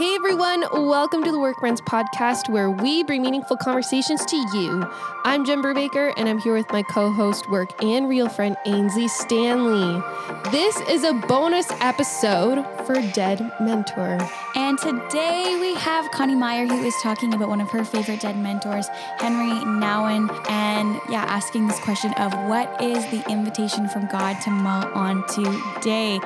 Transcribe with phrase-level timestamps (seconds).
[0.00, 4.82] Hey everyone, welcome to the Work podcast where we bring meaningful conversations to you.
[5.24, 10.02] I'm Jen Brubaker and I'm here with my co-host, work and real friend Ainsley Stanley.
[10.50, 14.18] This is a bonus episode for Dead Mentor.
[14.54, 18.38] And today we have Connie Meyer who is talking about one of her favorite dead
[18.38, 24.40] mentors, Henri Nouwen, and yeah, asking this question of what is the invitation from God
[24.44, 26.18] to mull on today?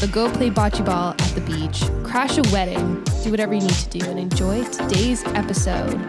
[0.00, 3.68] So go play bocce ball at the beach, crash a wedding, do whatever you need
[3.68, 6.00] to do, and enjoy today's episode.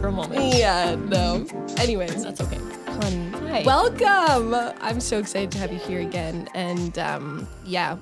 [0.00, 0.54] for a moment.
[0.54, 1.44] Yeah, no.
[1.76, 2.58] Anyways, That's okay.
[2.86, 3.62] Connie, Hi.
[3.66, 4.54] welcome.
[4.80, 6.48] I'm so excited to have you here again.
[6.54, 7.98] And um, yeah,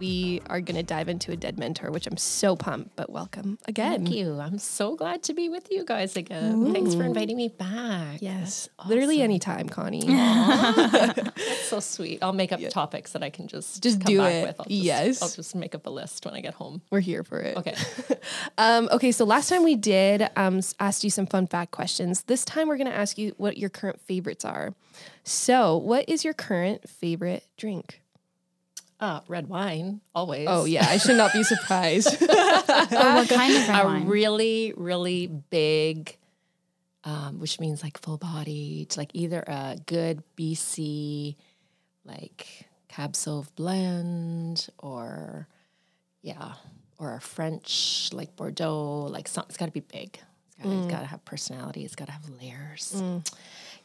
[0.00, 3.58] we are going to dive into a dead mentor, which I'm so pumped, but welcome
[3.66, 4.04] again.
[4.06, 4.40] Thank you.
[4.40, 6.72] I'm so glad to be with you guys again.
[6.72, 8.20] Thanks for inviting me back.
[8.22, 10.00] Yes, That's literally anytime, Connie.
[10.06, 12.18] That's so sweet.
[12.22, 14.46] I'll make up topics that I can just Just come do back it.
[14.46, 14.60] With.
[14.60, 15.22] I'll just, Yes.
[15.22, 16.80] I'll just make up a list when I get home.
[16.90, 17.56] We're here for it.
[17.56, 17.74] Okay.
[18.58, 22.22] Um, okay, so last time we did um, asked you some fun fact questions.
[22.24, 24.74] This time we're going to ask you what your current favorites are.
[25.24, 27.99] So, what is your current favorite drink?
[29.00, 30.46] Uh, red wine, always.
[30.48, 32.18] Oh, yeah, I should not be surprised.
[32.66, 34.06] But what kind of red a wine?
[34.06, 36.16] really, really big,
[37.04, 41.34] um, which means like full bodied, like either a good BC,
[42.04, 45.48] like Cab Sauv blend, or
[46.22, 46.52] yeah,
[46.98, 49.08] or a French like Bordeaux.
[49.10, 50.18] Like some, it's got to be big.
[50.62, 51.84] It's got to have personality.
[51.86, 53.02] It's got to have layers.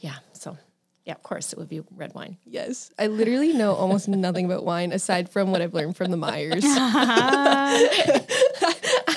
[0.02, 0.16] Yeah.
[0.34, 0.58] So
[1.06, 2.38] yeah, of course it would be red wine.
[2.46, 6.18] Yes, I literally know almost nothing about wine aside from what I've learned from the
[6.18, 6.64] Myers.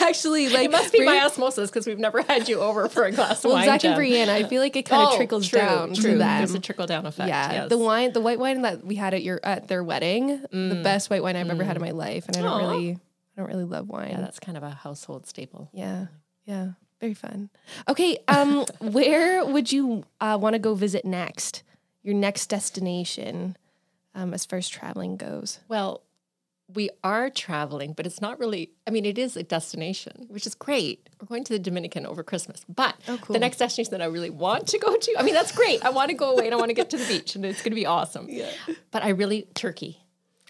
[0.01, 3.05] Actually, like It must be Bri- by osmosis because we've never had you over for
[3.05, 3.61] a glass of wine.
[3.61, 3.81] well, wine.
[3.81, 6.13] Zach and Brienne, I feel like it kind of Oh, trickles true, down true.
[6.13, 6.39] to them.
[6.39, 7.29] There's a trickle down effect.
[7.29, 7.69] yeah, yes.
[7.69, 11.11] the wine, the white wine that we had at your at their wedding, the best
[11.11, 12.65] white wine I've ever had in my life, and I don't Mm.
[12.65, 12.71] Aw.
[12.71, 14.11] really, I don't really love wine.
[14.13, 15.69] Yeah, that's kind of a household staple.
[15.75, 16.07] Yeah.
[16.47, 16.69] Yeah.
[17.01, 17.51] Very fun.
[17.89, 18.19] Okay.
[18.29, 21.63] Um, where would you uh, want to go visit next?
[22.03, 23.57] Your next destination,
[24.15, 25.61] um, as far as traveling goes.
[25.69, 26.03] Well,
[26.73, 30.55] we are traveling, but it's not really, I mean, it is a destination, which is
[30.55, 31.09] great.
[31.21, 32.65] We're going to the Dominican over Christmas.
[32.69, 33.33] But cool.
[33.33, 35.83] the next destination that I really want to go to, I mean, that's great.
[35.85, 37.63] I want to go away and I want to get to the beach and it's
[37.63, 38.27] going to be awesome.
[38.29, 38.51] Yeah.
[38.91, 39.99] But I really, Turkey.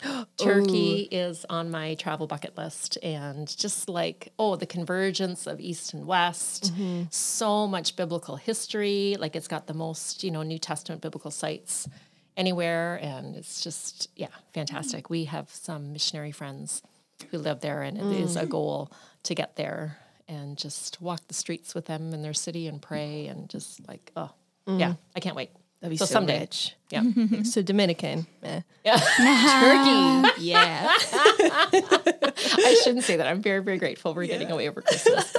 [0.36, 5.94] Turkey is on my travel bucket list, and just like, oh, the convergence of East
[5.94, 7.04] and West, mm-hmm.
[7.10, 9.16] so much biblical history.
[9.18, 11.88] Like, it's got the most, you know, New Testament biblical sites
[12.36, 15.10] anywhere, and it's just, yeah, fantastic.
[15.10, 16.82] We have some missionary friends
[17.30, 18.48] who live there, and it is a mm.
[18.48, 18.92] goal
[19.24, 19.98] to get there
[20.28, 24.12] and just walk the streets with them in their city and pray, and just like,
[24.16, 24.30] oh,
[24.66, 24.92] yeah, mm-hmm.
[25.16, 25.50] I can't wait.
[25.80, 26.74] That'd be so so someday, rich.
[26.90, 27.02] yeah,
[27.44, 28.26] so Dominican.
[28.42, 28.60] eh.
[28.84, 28.96] yeah.
[30.26, 30.42] Turkey.
[30.42, 30.88] yeah.
[31.00, 33.26] I shouldn't say that.
[33.28, 35.32] I'm very, very grateful we're getting away over Christmas.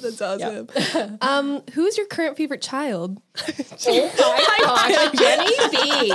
[0.00, 1.18] That's awesome.
[1.20, 3.20] um, who's your current favorite child?
[3.86, 6.08] oh my gosh, Jenny B.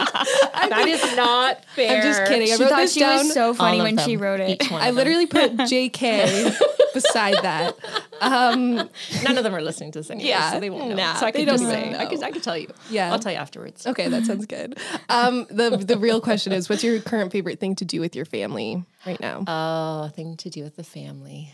[0.70, 1.98] That is not fair.
[1.98, 2.52] I'm just kidding.
[2.52, 3.18] I She wrote thought this she down.
[3.20, 4.72] was so funny All of when she wrote it.
[4.72, 6.56] I literally put JK
[6.94, 7.76] beside that.
[8.22, 8.76] Um,
[9.24, 10.96] none of them are listening to this anyway, Yeah, so they won't know.
[10.96, 11.98] nah, so I they could don't just say, know.
[11.98, 12.68] I could, I could tell you.
[12.90, 13.12] Yeah.
[13.12, 13.86] I'll tell you afterwards.
[13.88, 14.78] okay, that sounds good.
[15.10, 18.26] Um, the the real question is, what's your current favorite thing to do with your
[18.26, 19.44] family right now?
[19.48, 21.52] Oh, thing to do with the family.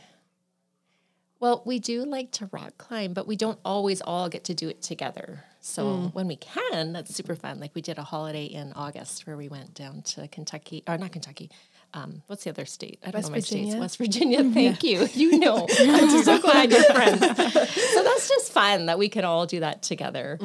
[1.41, 4.69] Well, we do like to rock climb, but we don't always all get to do
[4.69, 5.43] it together.
[5.59, 7.59] So when we can, that's super fun.
[7.59, 11.11] Like we did a holiday in August where we went down to Kentucky, or not
[11.11, 11.51] Kentucky.
[11.93, 12.99] Um, what's the other state?
[13.05, 13.71] I don't West know my Virginia?
[13.71, 13.79] states.
[13.81, 14.43] West Virginia.
[14.53, 15.07] Thank you.
[15.13, 15.67] You know.
[15.79, 17.19] I'm so glad you're friends.
[17.19, 20.39] so that's just fun that we can all do that together.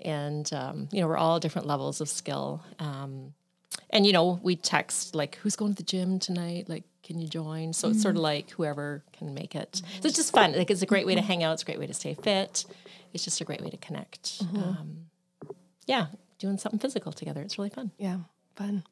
[0.00, 2.62] And um, you know, we're all different levels of skill.
[2.78, 3.34] Um,
[3.92, 6.68] and you know, we text like, "Who's going to the gym tonight?
[6.68, 9.76] Like, can you join?" So it's sort of like whoever can make it.
[10.00, 10.52] So it's just fun.
[10.52, 11.52] Like, it's a great way to hang out.
[11.52, 12.64] It's a great way to stay fit.
[13.12, 14.42] It's just a great way to connect.
[14.54, 15.06] Um,
[15.86, 16.06] yeah,
[16.38, 17.42] doing something physical together.
[17.42, 17.90] It's really fun.
[17.98, 18.18] Yeah,
[18.56, 18.84] fun.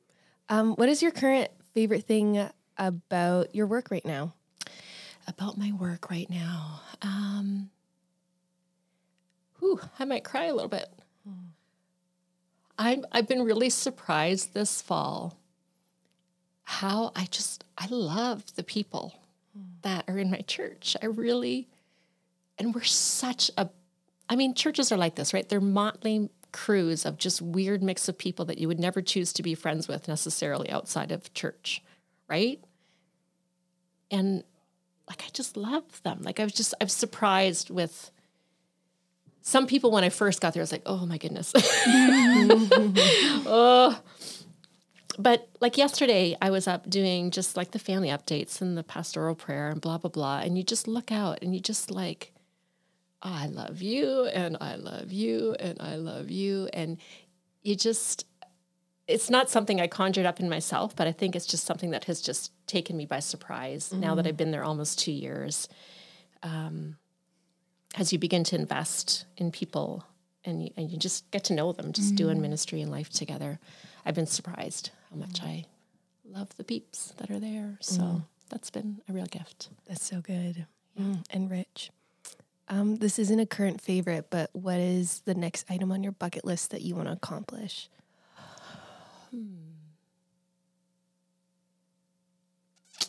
[0.49, 4.35] Um, what is your current favorite thing about your work right now?
[5.29, 7.71] About my work right now, um,
[9.61, 10.89] whew, I might cry a little bit.
[12.81, 15.37] I'm, I've been really surprised this fall
[16.63, 19.13] how I just I love the people
[19.83, 20.97] that are in my church.
[21.03, 21.69] I really
[22.59, 23.69] and we're such a
[24.31, 25.47] I mean churches are like this, right?
[25.47, 29.43] They're motley crews of just weird mix of people that you would never choose to
[29.43, 31.83] be friends with necessarily outside of church,
[32.29, 32.65] right?
[34.11, 34.43] And
[35.07, 36.21] like I just love them.
[36.23, 38.11] Like I was just I'm surprised with
[39.43, 41.53] some people when I first got there, I was like, oh my goodness.
[43.47, 44.01] oh.
[45.19, 49.35] But like yesterday, I was up doing just like the family updates and the pastoral
[49.35, 50.39] prayer and blah, blah, blah.
[50.39, 52.33] And you just look out and you just like,
[53.23, 56.69] oh, I love you and I love you and I love you.
[56.73, 56.99] And
[57.63, 58.25] you just,
[59.07, 62.05] it's not something I conjured up in myself, but I think it's just something that
[62.05, 64.01] has just taken me by surprise mm-hmm.
[64.01, 65.69] now that I've been there almost two years.
[66.43, 66.97] Um,
[67.97, 70.05] as you begin to invest in people
[70.45, 72.17] and you, and you just get to know them, just mm-hmm.
[72.17, 73.59] doing ministry and life together,
[74.05, 75.49] I've been surprised how much mm-hmm.
[75.49, 75.65] I
[76.25, 77.77] love the peeps that are there.
[77.81, 78.23] So mm.
[78.49, 79.69] that's been a real gift.
[79.87, 81.05] That's so good yeah.
[81.05, 81.91] mm, and rich.
[82.69, 86.45] Um, this isn't a current favorite, but what is the next item on your bucket
[86.45, 87.89] list that you want to accomplish?
[89.31, 89.57] Hmm.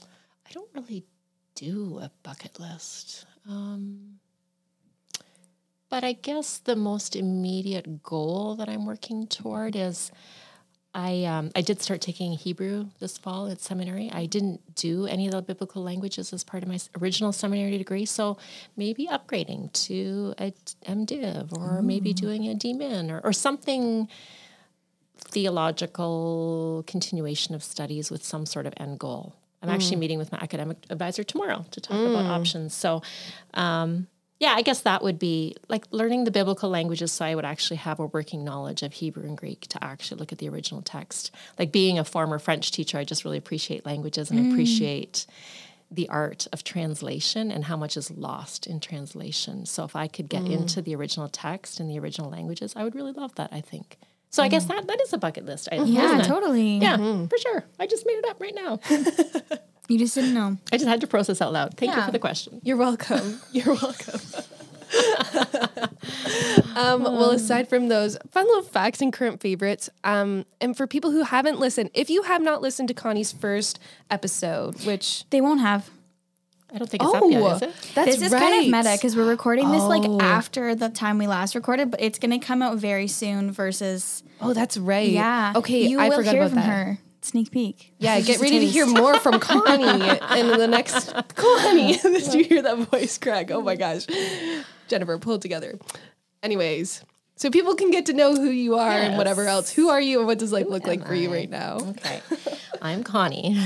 [0.50, 1.06] I don't really
[1.54, 3.28] do a bucket list.
[3.48, 4.20] Um,
[5.92, 10.10] but I guess the most immediate goal that I'm working toward is
[10.94, 14.10] I um, I did start taking Hebrew this fall at seminary.
[14.12, 18.06] I didn't do any of the biblical languages as part of my original seminary degree,
[18.06, 18.38] so
[18.78, 20.54] maybe upgrading to a
[20.88, 21.82] MDiv or Ooh.
[21.82, 24.08] maybe doing a DMin or, or something
[25.18, 29.36] theological continuation of studies with some sort of end goal.
[29.62, 29.74] I'm mm.
[29.74, 32.10] actually meeting with my academic advisor tomorrow to talk mm.
[32.10, 32.74] about options.
[32.74, 33.02] So,
[33.54, 34.08] um,
[34.42, 37.78] yeah, I guess that would be like learning the biblical languages so I would actually
[37.78, 41.30] have a working knowledge of Hebrew and Greek to actually look at the original text.
[41.60, 44.52] Like being a former French teacher, I just really appreciate languages and mm.
[44.52, 45.28] appreciate
[45.92, 49.68] the art of translation and how much is lost in translation.
[49.68, 50.54] So if I could get mm.
[50.54, 54.00] into the original text and the original languages, I would really love that, I think.
[54.32, 54.70] So I guess mm.
[54.70, 55.86] that that is a bucket list item.
[55.86, 56.80] Yeah, totally.
[56.80, 57.28] Yeah, mm-hmm.
[57.28, 57.64] for sure.
[57.80, 58.80] I just made it up right now.
[59.92, 60.58] You just didn't know.
[60.72, 61.76] I just had to process out loud.
[61.76, 62.00] Thank yeah.
[62.00, 62.62] you for the question.
[62.64, 63.42] You're welcome.
[63.52, 64.22] You're welcome.
[66.78, 71.12] um, well, aside from those fun little facts and current favorites, um, and for people
[71.12, 73.80] who haven't listened, if you have not listened to Connie's first
[74.10, 75.90] episode, which they won't have.
[76.74, 77.92] I don't think it's oh, up yet, is it?
[77.96, 78.40] That's this is right.
[78.40, 79.90] kind of meta because we're recording this oh.
[79.90, 83.52] like after the time we last recorded, but it's going to come out very soon.
[83.52, 85.10] Versus, oh, that's right.
[85.10, 85.52] Yeah.
[85.58, 86.70] Okay, you I will forgot hear about from that.
[86.70, 87.94] her sneak peek.
[87.98, 89.84] Yeah, get ready to hear more from Connie
[90.40, 91.14] in the next.
[91.36, 93.52] Connie, did you hear that voice crack?
[93.52, 94.08] Oh my gosh,
[94.88, 95.78] Jennifer, pull it together.
[96.44, 97.04] Anyways,
[97.36, 99.10] so people can get to know who you are yes.
[99.10, 99.72] and whatever else.
[99.72, 101.06] Who are you and what does life who look like I?
[101.06, 101.78] for you right now?
[101.78, 102.22] Okay,
[102.82, 103.58] I'm Connie.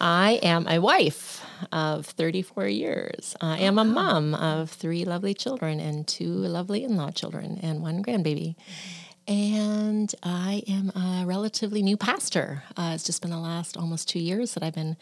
[0.00, 3.36] I am a wife of 34 years.
[3.40, 8.02] I am a mom of three lovely children and two lovely in-law children and one
[8.02, 8.56] grandbaby.
[9.26, 12.62] And I am a relatively new pastor.
[12.76, 14.96] Uh, it's just been the last almost two years that I've been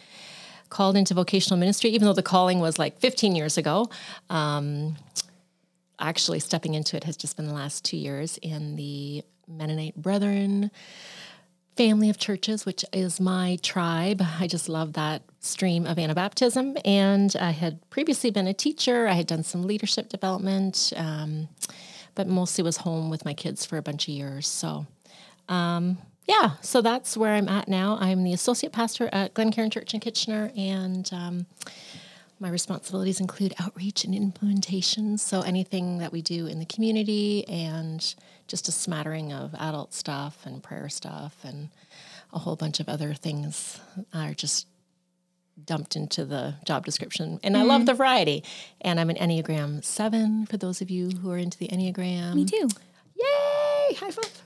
[0.69, 3.89] called into vocational ministry, even though the calling was like 15 years ago.
[4.29, 4.97] Um,
[5.99, 10.71] actually, stepping into it has just been the last two years in the Mennonite Brethren
[11.79, 14.21] family of churches, which is my tribe.
[14.41, 16.77] I just love that stream of Anabaptism.
[16.85, 20.93] And I had previously been a teacher, I had done some leadership development.
[20.97, 21.49] Um,
[22.19, 24.49] but mostly was home with my kids for a bunch of years.
[24.49, 24.89] So,
[25.49, 27.97] um, yeah, so that's where I'm at now.
[28.01, 31.47] I'm the associate pastor at Glencairn Church in Kitchener, and um,
[32.41, 35.17] my responsibilities include outreach and implementation.
[35.17, 38.03] So, anything that we do in the community, and
[38.49, 41.69] just a smattering of adult stuff and prayer stuff, and
[42.33, 43.79] a whole bunch of other things
[44.13, 44.67] are just
[45.65, 47.41] dumped into the job description.
[47.43, 47.63] And mm-hmm.
[47.63, 47.87] I love mm-hmm.
[47.87, 48.45] the variety.
[48.81, 52.35] And I'm an Enneagram 7 for those of you who are into the Enneagram.
[52.35, 52.69] Me too.
[53.17, 53.95] Yay!
[53.95, 54.43] High five.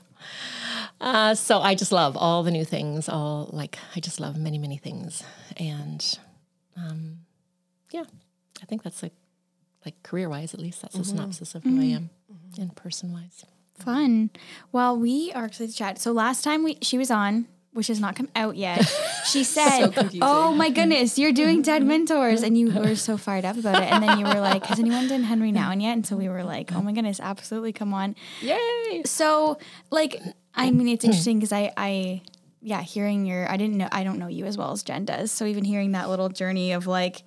[1.01, 4.57] Uh, so I just love all the new things, all like, I just love many,
[4.57, 5.21] many things.
[5.57, 6.17] And
[6.77, 7.17] um,
[7.91, 8.05] yeah,
[8.61, 9.11] I think that's like,
[9.85, 11.01] like career wise, at least that's mm-hmm.
[11.01, 11.81] a synopsis of who mm-hmm.
[11.81, 12.09] I am
[12.57, 13.45] and person wise.
[13.79, 14.29] Fun.
[14.71, 15.99] Well, we are excited to chat.
[15.99, 18.85] So last time we she was on, which has not come out yet,
[19.25, 23.45] she said, so "Oh my goodness, you're doing Dead Mentors," and you were so fired
[23.45, 23.91] up about it.
[23.91, 26.43] And then you were like, "Has anyone done Henri Nouwen yet?" And so we were
[26.43, 29.03] like, "Oh my goodness, absolutely, come on!" Yay!
[29.05, 29.57] So,
[29.91, 30.21] like,
[30.55, 32.21] I mean, it's interesting because I, I,
[32.61, 35.31] yeah, hearing your, I didn't know, I don't know you as well as Jen does.
[35.31, 37.23] So even hearing that little journey of like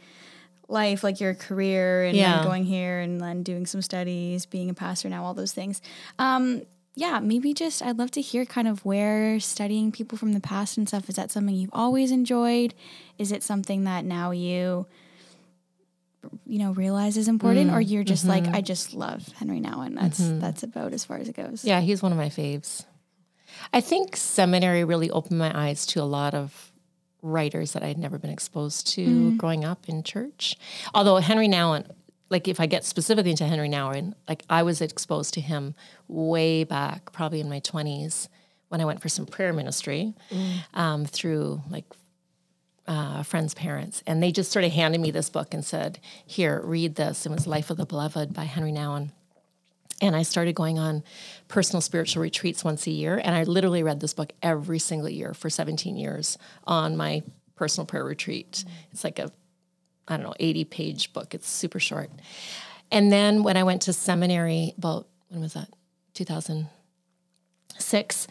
[0.69, 2.43] life, like your career and yeah.
[2.45, 5.83] going here and then doing some studies, being a pastor now, all those things.
[6.19, 6.63] Um,
[6.97, 10.79] yeah, maybe just I'd love to hear kind of where studying people from the past
[10.79, 12.73] and stuff is that something you've always enjoyed?
[13.19, 14.87] Is it something that now you
[16.47, 18.47] you know realize is important mm, or you're just mm-hmm.
[18.47, 20.41] like I just love Henri Nouwen That's mm-hmm.
[20.41, 21.65] that's about as far as it goes.
[21.65, 22.87] Yeah, he's one of my faves.
[23.75, 26.73] I think seminary really opened my eyes to a lot of
[27.21, 29.37] writers that I had never been exposed to mm.
[29.37, 30.57] growing up in church.
[30.95, 31.91] Although Henri Nouwen
[32.29, 35.75] like if I get specifically into Henri Nouwen, like I was exposed to him
[36.09, 38.29] way back, probably in my twenties,
[38.69, 40.15] when I went for some prayer ministry
[40.75, 41.85] um, through like
[42.87, 46.61] uh, friends' parents, and they just sort of handed me this book and said, "Here,
[46.65, 49.11] read this." It was "Life of the Beloved" by Henri Nouwen.
[50.03, 51.03] And I started going on
[51.49, 53.21] personal spiritual retreats once a year.
[53.23, 57.23] And I literally read this book every single year for 17 years on my
[57.55, 58.65] personal prayer retreat.
[58.93, 59.33] It's like a,
[60.09, 61.35] I don't know, 80 page book.
[61.35, 62.11] It's super short.
[62.91, 65.69] And then when I went to seminary, about, when was that?
[66.15, 68.27] 2006,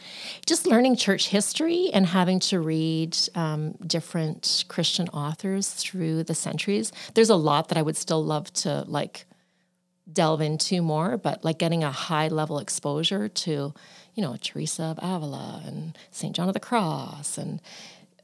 [0.46, 6.92] just learning church history and having to read um, different Christian authors through the centuries.
[7.14, 9.26] There's a lot that I would still love to like
[10.12, 13.74] delve into more, but like getting a high level exposure to,
[14.14, 16.36] you know, Teresa of Avila and St.
[16.36, 17.60] John of the Cross and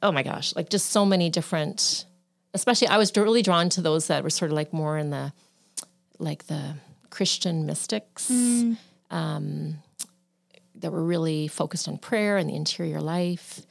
[0.03, 2.05] oh my gosh, like just so many different
[2.53, 5.33] especially I was really drawn to those that were sort of like more in the
[6.19, 6.75] like the
[7.09, 8.29] Christian mystics.
[9.09, 9.79] Um,
[10.81, 13.61] that were really focused on prayer and the interior life,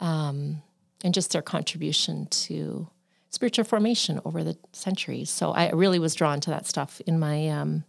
[0.00, 0.62] um,
[1.04, 2.88] and just their contribution to
[3.30, 5.30] spiritual formation over the centuries.
[5.30, 7.84] So I really was drawn to that stuff in my um,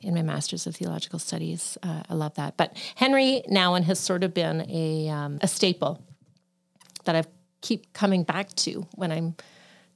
[0.00, 1.78] in my master's of theological studies.
[1.82, 2.56] Uh, I love that.
[2.56, 6.02] But Henri Nouwen has sort of been a um, a staple
[7.04, 7.24] that I
[7.60, 9.36] keep coming back to when I'm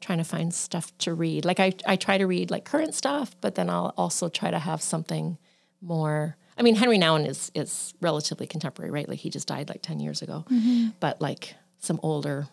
[0.00, 1.44] trying to find stuff to read.
[1.44, 4.58] Like I, I try to read like current stuff, but then I'll also try to
[4.58, 5.38] have something
[5.80, 6.36] more.
[6.56, 9.08] I mean, Henri Nouwen is is relatively contemporary, right?
[9.08, 10.88] Like he just died like ten years ago, mm-hmm.
[11.00, 12.48] but like some older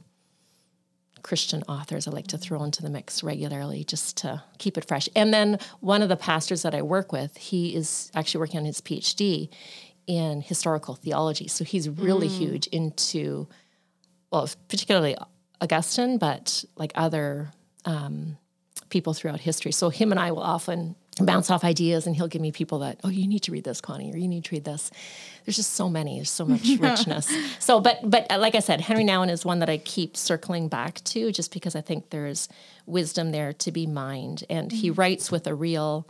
[1.23, 5.09] Christian authors I like to throw into the mix regularly just to keep it fresh.
[5.15, 8.65] And then one of the pastors that I work with, he is actually working on
[8.65, 9.49] his PhD
[10.05, 11.49] in historical theology.
[11.49, 12.37] So he's really mm.
[12.37, 13.47] huge into,
[14.31, 15.17] well, particularly
[15.61, 17.51] Augustine, but like other
[17.85, 18.37] um,
[18.89, 19.71] people throughout history.
[19.71, 22.99] So him and I will often bounce off ideas and he'll give me people that,
[23.03, 24.91] oh, you need to read this, Connie, or you need to read this.
[25.45, 27.31] There's just so many, there's so much richness.
[27.59, 30.67] So, but, but uh, like I said, Henri Nouwen is one that I keep circling
[30.67, 32.49] back to just because I think there's
[32.85, 34.43] wisdom there to be mined.
[34.49, 36.07] And he writes with a real,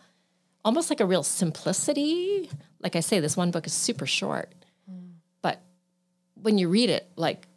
[0.66, 2.50] almost like a real simplicity.
[2.82, 4.54] Like I say, this one book is super short,
[5.42, 5.62] but
[6.36, 7.48] when you read it, like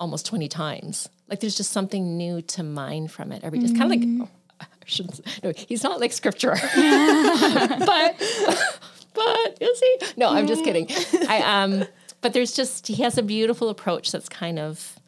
[0.00, 1.08] almost 20 times.
[1.28, 3.66] Like there's just something new to mine from it every day.
[3.66, 4.28] It's kind of like, oh,
[4.60, 8.16] I shouldn't, say- no, he's not like scripture, but,
[9.14, 9.96] but is he?
[10.16, 10.88] No, I'm just kidding.
[11.28, 11.84] I, um,
[12.20, 14.98] but there's just, he has a beautiful approach that's kind of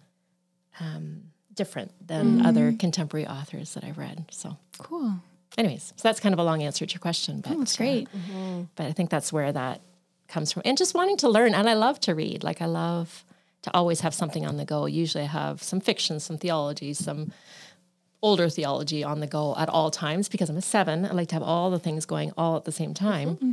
[0.80, 1.22] um,
[1.54, 4.24] different than other contemporary authors that I've read.
[4.30, 5.14] So Cool.
[5.58, 8.08] anyways, so that's kind of a long answer to your question, but That's uh, great.
[8.76, 9.80] but I think that's where that
[10.28, 10.62] comes from.
[10.64, 11.54] And just wanting to learn.
[11.54, 12.42] And I love to read.
[12.42, 13.24] Like I love
[13.62, 14.86] to always have something on the go.
[14.86, 17.32] Usually I have some fiction, some theology, some
[18.22, 21.04] older theology on the go at all times because I'm a seven.
[21.04, 23.36] I like to have all the things going all at the same time.
[23.36, 23.52] Mm-hmm.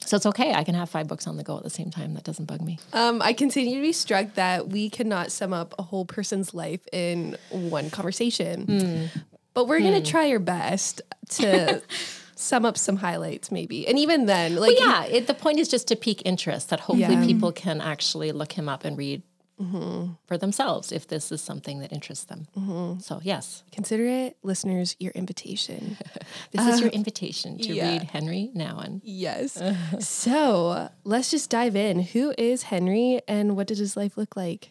[0.00, 0.52] So it's okay.
[0.52, 2.14] I can have five books on the go at the same time.
[2.14, 2.78] That doesn't bug me.
[2.92, 6.86] Um, I continue to be struck that we cannot sum up a whole person's life
[6.92, 8.64] in one conversation.
[8.64, 9.20] Hmm.
[9.54, 10.04] But we're gonna hmm.
[10.04, 11.80] try our best to
[12.34, 13.86] sum up some highlights, maybe.
[13.86, 16.80] And even then, like But yeah, it, the point is just to pique interest that
[16.80, 17.24] hopefully Yeah.
[17.24, 19.22] people can actually look him up and read
[19.60, 20.14] Mm-hmm.
[20.26, 22.48] for themselves if this is something that interests them.
[22.58, 22.98] Mm-hmm.
[22.98, 25.96] So yes, consider it, listeners, your invitation.
[26.50, 27.92] this is your um, invitation to yeah.
[27.92, 29.00] read Henri Nouwen.
[29.04, 29.62] yes.
[30.00, 32.00] so let's just dive in.
[32.00, 34.70] Who is Henri, and what did his life look like?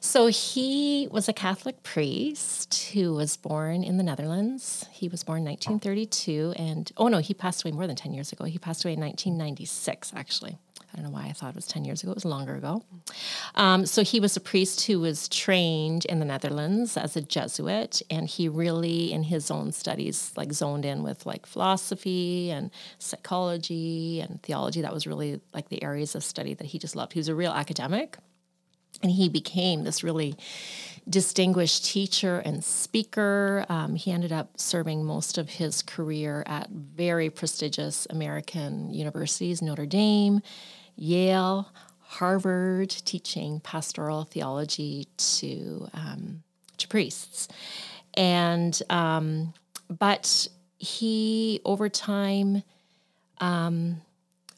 [0.00, 4.86] So he was a Catholic priest who was born in the Netherlands.
[4.90, 8.32] He was born in 1932, and oh no, he passed away more than 10 years
[8.32, 8.44] ago.
[8.44, 10.58] He passed away in 1996, actually.
[10.96, 12.12] I don't know why I thought it was 10 years ago.
[12.12, 12.82] It was longer ago.
[13.54, 18.00] Um, so he was a priest who was trained in the Netherlands as a Jesuit,
[18.10, 24.20] and he really, in his own studies, like zoned in with like philosophy and psychology
[24.20, 24.80] and theology.
[24.80, 27.12] That was really like the areas of study that he just loved.
[27.12, 28.16] He was a real academic.
[29.02, 30.36] And he became this really
[31.08, 33.66] distinguished teacher and speaker.
[33.68, 39.86] Um, he ended up serving most of his career at very prestigious American universities, Notre
[39.86, 40.40] Dame,
[40.96, 46.42] Yale, Harvard, teaching pastoral theology to um,
[46.78, 47.48] to priests.
[48.14, 49.54] And um,
[49.88, 50.48] but
[50.78, 52.62] he over time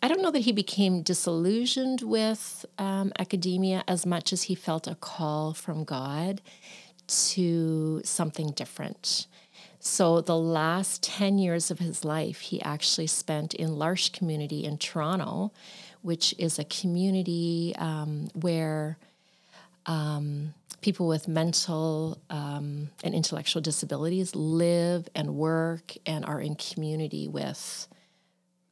[0.02, 4.86] I don't know that he became disillusioned with um, academia as much as he felt
[4.86, 6.40] a call from God
[7.08, 9.26] to something different.
[9.80, 14.76] So, the last 10 years of his life, he actually spent in L'Arche community in
[14.76, 15.52] Toronto,
[16.02, 18.98] which is a community um, where
[20.80, 27.88] people with mental um, and intellectual disabilities live and work and are in community with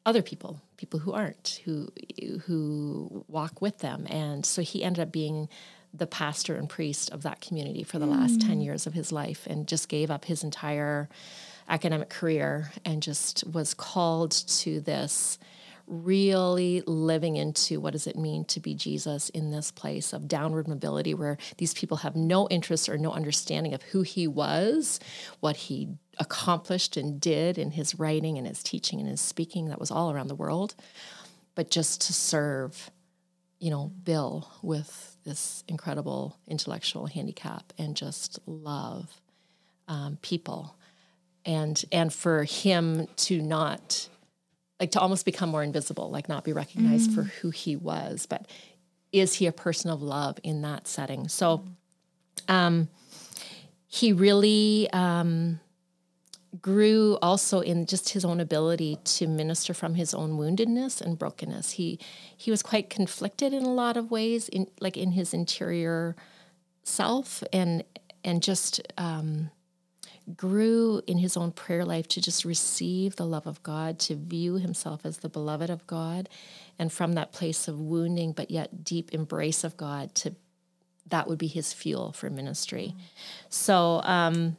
[0.05, 1.89] other people, people who aren't, who
[2.47, 4.07] who walk with them.
[4.09, 5.49] And so he ended up being
[5.93, 8.11] the pastor and priest of that community for the mm.
[8.11, 11.09] last 10 years of his life and just gave up his entire
[11.69, 15.39] academic career and just was called to this
[15.87, 20.67] really living into what does it mean to be Jesus in this place of downward
[20.67, 24.99] mobility where these people have no interest or no understanding of who he was,
[25.41, 25.89] what he
[26.19, 30.11] accomplished and did in his writing and his teaching and his speaking that was all
[30.11, 30.75] around the world,
[31.55, 32.91] but just to serve,
[33.61, 39.21] you know, Bill with this incredible intellectual handicap and just love
[39.89, 40.77] um, people.
[41.45, 44.09] And and for him to not
[44.79, 47.15] like to almost become more invisible, like not be recognized mm.
[47.15, 48.27] for who he was.
[48.27, 48.47] But
[49.13, 51.29] is he a person of love in that setting?
[51.29, 51.65] So
[52.49, 52.89] um,
[53.87, 55.61] he really um,
[56.61, 61.73] grew also in just his own ability to minister from his own woundedness and brokenness.
[61.73, 61.99] He
[62.37, 66.17] he was quite conflicted in a lot of ways, in like in his interior
[66.83, 67.83] self, and
[68.25, 69.51] and just um,
[70.35, 74.55] grew in his own prayer life to just receive the love of God, to view
[74.55, 76.29] himself as the beloved of God,
[76.79, 80.35] and from that place of wounding but yet deep embrace of God, to
[81.09, 82.89] that would be his fuel for ministry.
[82.89, 83.01] Mm-hmm.
[83.51, 84.57] So, um,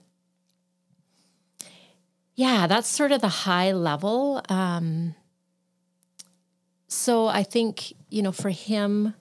[2.36, 4.41] yeah, that's sort of the high level.
[4.47, 5.15] Um,
[6.88, 9.13] so I think you know for him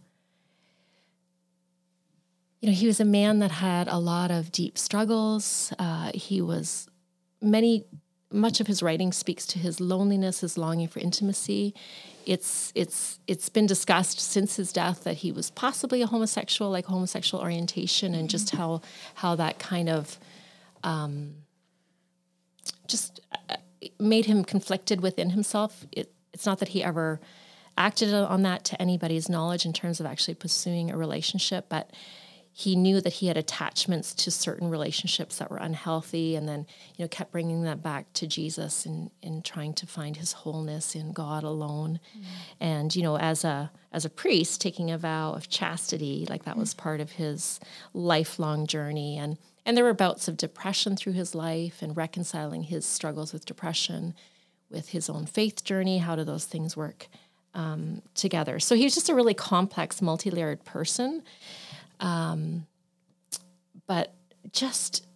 [2.66, 5.72] you know, he was a man that had a lot of deep struggles.
[5.78, 6.88] Uh, he was
[7.40, 7.84] many,
[8.32, 11.76] much of his writing speaks to his loneliness, his longing for intimacy.
[12.26, 16.86] It's it's it's been discussed since his death that he was possibly a homosexual, like
[16.86, 18.80] homosexual orientation, and just how
[19.14, 20.18] how that kind of
[20.82, 21.36] um,
[22.88, 23.58] just uh,
[24.00, 25.86] made him conflicted within himself.
[25.92, 27.20] It, it's not that he ever
[27.78, 31.92] acted on that to anybody's knowledge in terms of actually pursuing a relationship, but
[32.58, 36.66] he knew that he had attachments to certain relationships that were unhealthy and then
[36.96, 40.94] you know kept bringing that back to jesus and, and trying to find his wholeness
[40.94, 42.24] in god alone mm.
[42.58, 46.56] and you know as a as a priest taking a vow of chastity like that
[46.56, 46.60] mm.
[46.60, 47.60] was part of his
[47.92, 52.86] lifelong journey and and there were bouts of depression through his life and reconciling his
[52.86, 54.14] struggles with depression
[54.70, 57.08] with his own faith journey how do those things work
[57.52, 61.22] um, together so he was just a really complex multi-layered person
[62.00, 62.66] um,
[63.86, 64.14] but
[64.52, 65.06] just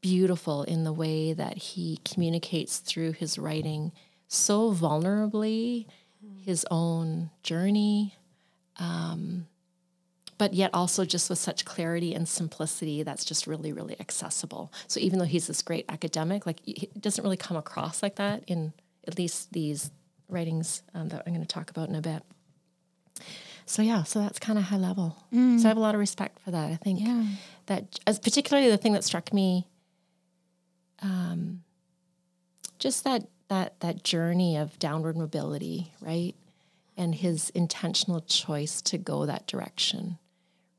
[0.00, 3.92] beautiful in the way that he communicates through his writing
[4.28, 5.86] so vulnerably
[6.44, 8.14] his own journey.
[8.78, 9.46] Um,
[10.38, 14.70] but yet also just with such clarity and simplicity that's just really really accessible.
[14.86, 18.44] So even though he's this great academic like it doesn't really come across like that
[18.46, 18.74] in
[19.06, 19.90] at least these
[20.28, 22.22] writings um, that i'm going to talk about in a bit
[23.66, 25.16] so yeah, so that's kind of high level.
[25.34, 25.58] Mm.
[25.58, 26.70] So I have a lot of respect for that.
[26.70, 27.24] I think yeah.
[27.66, 29.66] that as particularly the thing that struck me,
[31.02, 31.64] um,
[32.78, 36.34] just that that that journey of downward mobility, right,
[36.96, 40.18] and his intentional choice to go that direction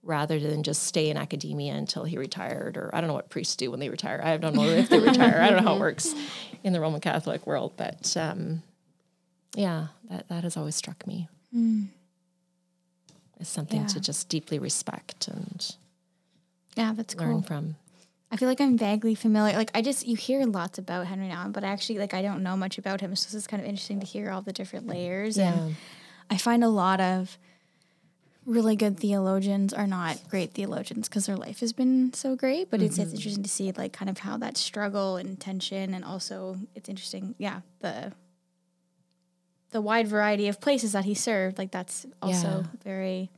[0.01, 3.57] rather than just stay in academia until he retired or I don't know what priests
[3.57, 4.21] do when they retire.
[4.23, 5.41] I don't know if they retire.
[5.41, 6.15] I don't know how it works
[6.63, 8.63] in the Roman Catholic world, but um,
[9.55, 11.27] yeah, that that has always struck me.
[11.53, 11.89] Mm
[13.39, 13.87] is something yeah.
[13.87, 15.75] to just deeply respect and
[16.75, 17.41] yeah, that's learn cool.
[17.41, 17.75] from.
[18.29, 19.55] I feel like I'm vaguely familiar.
[19.55, 22.57] Like I just you hear lots about Henri Nouwen, but actually like I don't know
[22.57, 23.15] much about him.
[23.15, 25.37] So this is kind of interesting to hear all the different layers.
[25.37, 25.53] Yeah.
[25.53, 25.75] And
[26.29, 27.37] I find a lot of
[28.45, 32.69] really good theologians are not great theologians because their life has been so great.
[32.69, 32.87] But mm-hmm.
[32.87, 33.15] it's it's mm-hmm.
[33.17, 37.33] interesting to see like kind of how that struggle and tension, and also it's interesting,
[37.37, 38.11] yeah, the
[39.71, 41.57] the wide variety of places that he served.
[41.57, 42.63] Like that's also yeah.
[42.83, 43.29] very,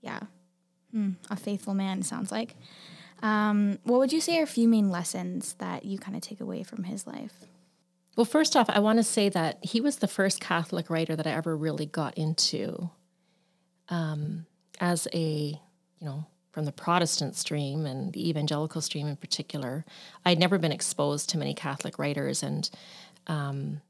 [0.00, 0.20] yeah,
[0.92, 2.02] hmm, a faithful man.
[2.02, 2.56] Sounds like.
[3.22, 6.40] Um, what would you say are a few main lessons that you kind of take
[6.40, 7.46] away from his life?
[8.16, 11.26] Well, first off, I want to say that he was the first Catholic writer that
[11.26, 12.90] I ever really got into
[13.88, 14.46] um,
[14.80, 15.60] as a,
[15.98, 19.84] you know, from the Protestant stream and the evangelical stream in particular.
[20.24, 22.68] I'd never been exposed to many Catholic writers, and
[23.28, 23.80] um,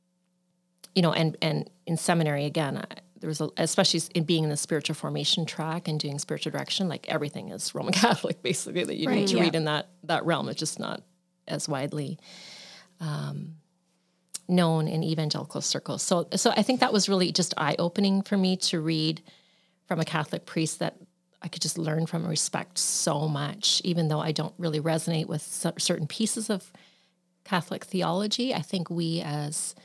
[0.98, 2.84] you know, and and in seminary again, I,
[3.20, 6.88] there was a, especially in being in the spiritual formation track and doing spiritual direction,
[6.88, 9.42] like everything is Roman Catholic basically that you right, need to yeah.
[9.42, 10.48] read in that that realm.
[10.48, 11.02] It's just not
[11.46, 12.18] as widely
[12.98, 13.54] um,
[14.48, 16.02] known in evangelical circles.
[16.02, 19.22] So so I think that was really just eye opening for me to read
[19.86, 20.96] from a Catholic priest that
[21.40, 25.26] I could just learn from and respect so much, even though I don't really resonate
[25.26, 26.72] with certain pieces of
[27.44, 28.52] Catholic theology.
[28.52, 29.76] I think we as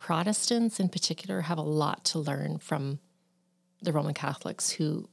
[0.00, 2.98] Protestants in particular have a lot to learn from
[3.82, 5.08] the Roman Catholics who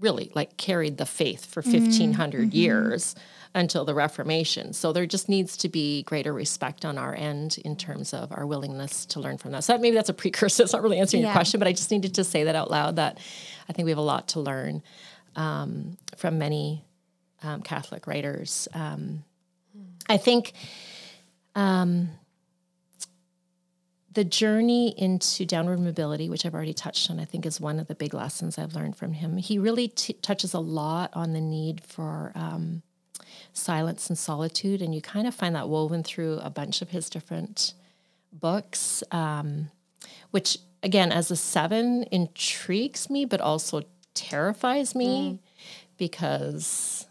[0.00, 2.56] really like carried the faith for 1500 mm-hmm.
[2.56, 3.14] years
[3.54, 4.72] until the Reformation.
[4.72, 8.46] So there just needs to be greater respect on our end in terms of our
[8.46, 9.64] willingness to learn from that.
[9.64, 10.64] So that, maybe that's a precursor.
[10.64, 11.28] It's not really answering yeah.
[11.28, 13.18] your question, but I just needed to say that out loud that
[13.68, 14.82] I think we have a lot to learn
[15.36, 16.84] um, from many
[17.42, 18.66] um, Catholic writers.
[18.74, 19.24] Um,
[20.08, 20.52] I think
[21.54, 22.08] um,
[24.14, 27.86] the journey into downward mobility, which I've already touched on, I think is one of
[27.86, 29.36] the big lessons I've learned from him.
[29.36, 32.82] He really t- touches a lot on the need for um,
[33.52, 37.08] silence and solitude, and you kind of find that woven through a bunch of his
[37.08, 37.74] different
[38.32, 39.70] books, um,
[40.30, 43.82] which again, as a seven, intrigues me, but also
[44.14, 45.38] terrifies me mm.
[45.96, 47.01] because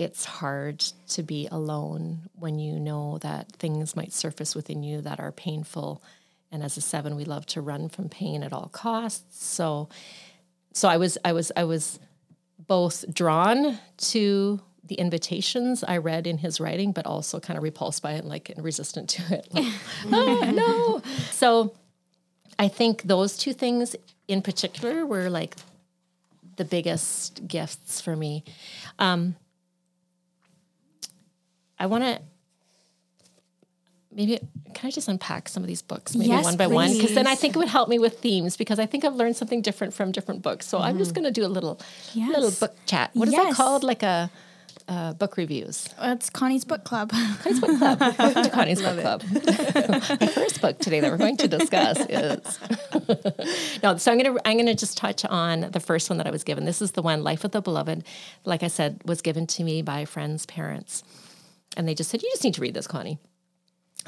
[0.00, 5.20] it's hard to be alone when you know that things might surface within you that
[5.20, 6.02] are painful.
[6.50, 9.44] And as a seven, we love to run from pain at all costs.
[9.44, 9.88] So,
[10.72, 12.00] so I was, I was, I was
[12.66, 18.02] both drawn to the invitations I read in his writing, but also kind of repulsed
[18.02, 19.46] by it, and like and resistant to it.
[19.52, 19.72] Like,
[20.06, 21.02] oh no!
[21.30, 21.74] So,
[22.58, 23.94] I think those two things
[24.26, 25.56] in particular were like
[26.56, 28.44] the biggest gifts for me.
[28.98, 29.36] Um,
[31.80, 32.20] I want to
[34.12, 34.38] maybe
[34.74, 36.74] can I just unpack some of these books maybe yes, one by please.
[36.74, 39.14] one because then I think it would help me with themes because I think I've
[39.14, 40.66] learned something different from different books.
[40.68, 40.86] So mm-hmm.
[40.86, 41.22] I'm just mm-hmm.
[41.22, 41.80] going to do a little
[42.12, 42.28] yes.
[42.28, 43.10] little book chat.
[43.14, 43.48] What is yes.
[43.48, 43.82] that called?
[43.82, 44.30] Like a
[44.88, 45.88] uh, book reviews.
[46.00, 47.12] It's Connie's book club.
[47.12, 48.00] Connie's book club.
[48.18, 49.20] Welcome to Connie's book club.
[49.22, 52.58] the first book today that we're going to discuss is
[53.82, 53.96] no.
[53.96, 56.64] So I'm gonna I'm gonna just touch on the first one that I was given.
[56.64, 58.04] This is the one, Life of the Beloved.
[58.44, 61.04] Like I said, was given to me by friends' parents.
[61.76, 63.18] And they just said, You just need to read this, Connie.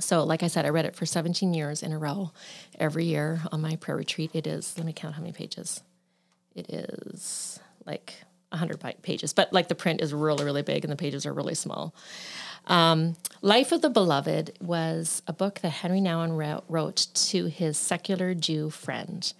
[0.01, 2.33] So, like I said, I read it for 17 years in a row
[2.79, 4.31] every year on my prayer retreat.
[4.33, 5.83] It is, let me count how many pages.
[6.55, 8.15] It is like
[8.51, 11.55] 100 pages, but like the print is really, really big and the pages are really
[11.55, 11.95] small.
[12.67, 18.35] Um, Life of the Beloved was a book that Henri Nouwen wrote to his secular
[18.35, 19.33] Jew friend.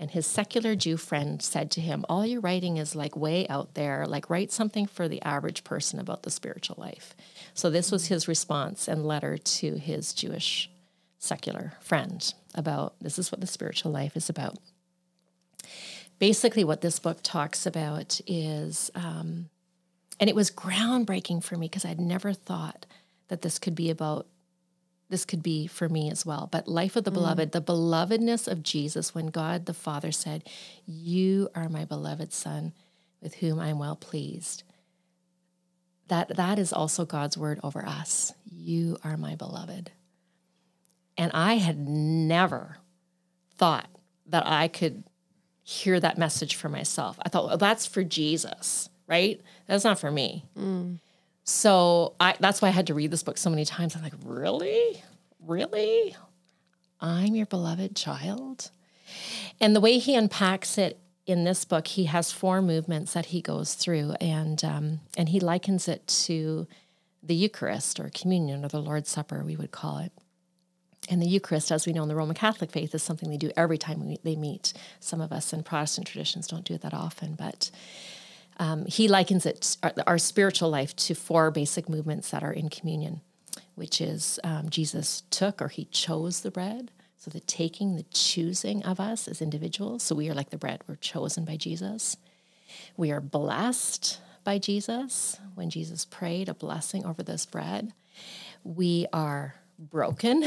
[0.00, 3.74] And his secular Jew friend said to him, All your writing is like way out
[3.74, 4.06] there.
[4.06, 7.16] Like, write something for the average person about the spiritual life.
[7.58, 10.70] So, this was his response and letter to his Jewish
[11.18, 14.58] secular friend about this is what the spiritual life is about.
[16.20, 19.48] Basically, what this book talks about is, um,
[20.20, 22.86] and it was groundbreaking for me because I'd never thought
[23.26, 24.28] that this could be about
[25.08, 26.48] this could be for me as well.
[26.52, 27.14] But life of the mm.
[27.14, 30.48] beloved, the belovedness of Jesus, when God the Father said,
[30.86, 32.72] You are my beloved Son,
[33.20, 34.62] with whom I am well pleased.
[36.08, 38.32] That that is also God's word over us.
[38.50, 39.90] You are my beloved.
[41.16, 42.78] And I had never
[43.56, 43.88] thought
[44.26, 45.04] that I could
[45.62, 47.18] hear that message for myself.
[47.22, 49.40] I thought, well, that's for Jesus, right?
[49.66, 50.44] That's not for me.
[50.56, 51.00] Mm.
[51.44, 53.96] So I, that's why I had to read this book so many times.
[53.96, 55.02] I'm like, really?
[55.44, 56.16] Really?
[57.00, 58.70] I'm your beloved child?
[59.60, 63.42] And the way he unpacks it in this book, he has four movements that he
[63.42, 66.66] goes through, and um, and he likens it to
[67.22, 70.12] the Eucharist or communion or the Lord's Supper, we would call it.
[71.10, 73.50] And the Eucharist, as we know in the Roman Catholic faith, is something they do
[73.56, 74.72] every time we, they meet.
[75.00, 77.70] Some of us in Protestant traditions don't do it that often, but
[78.58, 82.68] um, he likens it, our, our, spiritual life, to four basic movements that are in
[82.68, 83.20] communion,
[83.74, 86.90] which is um, Jesus took or he chose the bread.
[87.18, 90.02] So the taking, the choosing of us as individuals.
[90.02, 92.16] So we are like the bread, we're chosen by Jesus.
[92.96, 97.92] We are blessed by Jesus when Jesus prayed a blessing over this bread.
[98.62, 100.44] We are broken.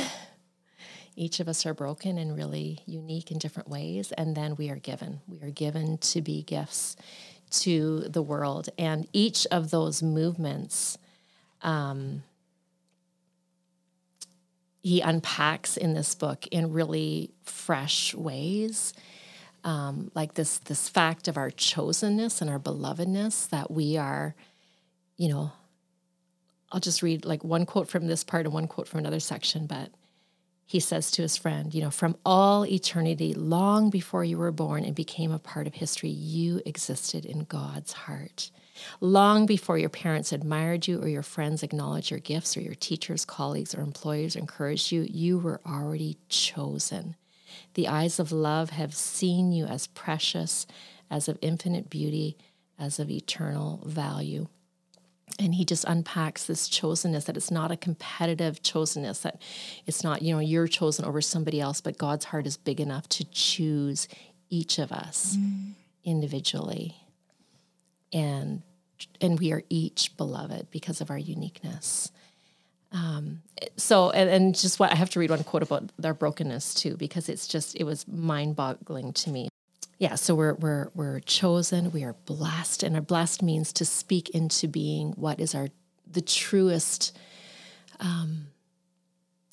[1.16, 4.12] Each of us are broken and really unique in different ways.
[4.14, 5.20] And then we are given.
[5.28, 6.96] We are given to be gifts
[7.52, 8.70] to the world.
[8.78, 10.98] And each of those movements,
[11.62, 12.24] um,
[14.82, 18.94] he unpacks in this book in really fresh ways.
[19.64, 24.36] Um, like this this fact of our chosenness and our belovedness that we are,
[25.18, 25.52] you know,
[26.72, 29.68] I'll just read like one quote from this part and one quote from another section,
[29.68, 29.92] but
[30.66, 34.86] he says to his friend, You know, from all eternity, long before you were born
[34.86, 38.52] and became a part of history, you existed in God's heart.
[39.00, 43.26] Long before your parents admired you or your friends acknowledged your gifts or your teachers,
[43.26, 47.16] colleagues, or employers encouraged you, you were already chosen.
[47.74, 50.66] The eyes of love have seen you as precious
[51.10, 52.38] as of infinite beauty,
[52.80, 54.48] as of eternal value.
[55.40, 59.42] And he just unpacks this chosenness that it's not a competitive chosenness, that
[59.86, 63.08] it's not, you know, you're chosen over somebody else, but God's heart is big enough
[63.10, 64.08] to choose
[64.50, 65.72] each of us mm.
[66.04, 67.01] individually.
[68.14, 68.64] And
[69.20, 72.12] and we are each beloved because of our uniqueness.
[72.92, 73.42] Um,
[73.78, 76.98] so, and, and just what I have to read one quote about their brokenness too,
[76.98, 79.50] because it's just, it was mind boggling to me.
[79.98, 84.30] Yeah, so we're, we're, we're chosen, we are blessed, and our blessed means to speak
[84.32, 85.70] into being what is our,
[86.12, 87.16] the truest,
[88.00, 88.48] um,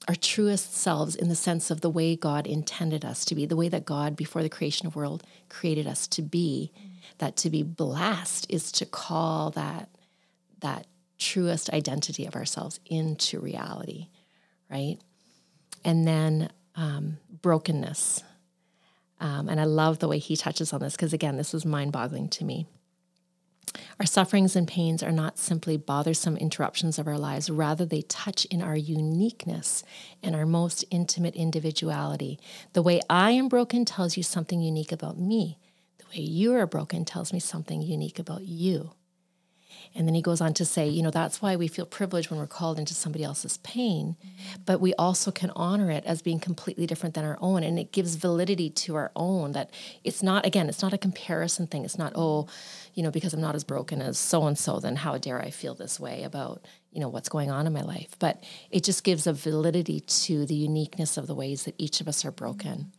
[0.09, 3.57] our truest selves in the sense of the way God intended us to be, the
[3.57, 6.73] way that God, before the creation of the world, created us to be.
[6.77, 6.88] Mm.
[7.19, 9.89] That to be blessed is to call that
[10.61, 10.87] that
[11.19, 14.09] truest identity of ourselves into reality,
[14.71, 14.99] right?
[15.85, 18.23] And then um, brokenness.
[19.21, 21.93] Um, and I love the way he touches on this because, again, this is mind
[21.93, 22.67] boggling to me.
[24.01, 28.45] Our sufferings and pains are not simply bothersome interruptions of our lives, rather, they touch
[28.47, 29.83] in our uniqueness
[30.23, 32.39] and our most intimate individuality.
[32.73, 35.59] The way I am broken tells you something unique about me.
[36.11, 38.93] Way you are broken tells me something unique about you.
[39.95, 42.39] And then he goes on to say, you know, that's why we feel privileged when
[42.39, 44.17] we're called into somebody else's pain,
[44.65, 47.63] but we also can honor it as being completely different than our own.
[47.63, 49.71] And it gives validity to our own that
[50.05, 51.85] it's not, again, it's not a comparison thing.
[51.85, 52.49] It's not, oh,
[52.95, 55.51] you know, because I'm not as broken as so and so, then how dare I
[55.51, 58.17] feel this way about, you know, what's going on in my life.
[58.19, 62.09] But it just gives a validity to the uniqueness of the ways that each of
[62.09, 62.93] us are broken.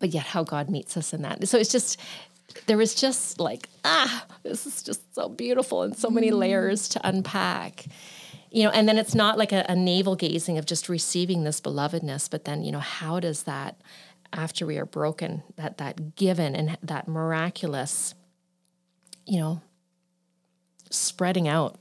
[0.00, 1.46] But yet, how God meets us in that.
[1.46, 2.00] So it's just,
[2.66, 6.38] there was just like, ah, this is just so beautiful and so many mm.
[6.38, 7.84] layers to unpack.
[8.50, 11.60] You know, and then it's not like a, a navel gazing of just receiving this
[11.60, 13.80] belovedness, but then, you know, how does that
[14.32, 18.14] after we are broken, that that given and that miraculous,
[19.26, 19.60] you know,
[20.90, 21.78] spreading out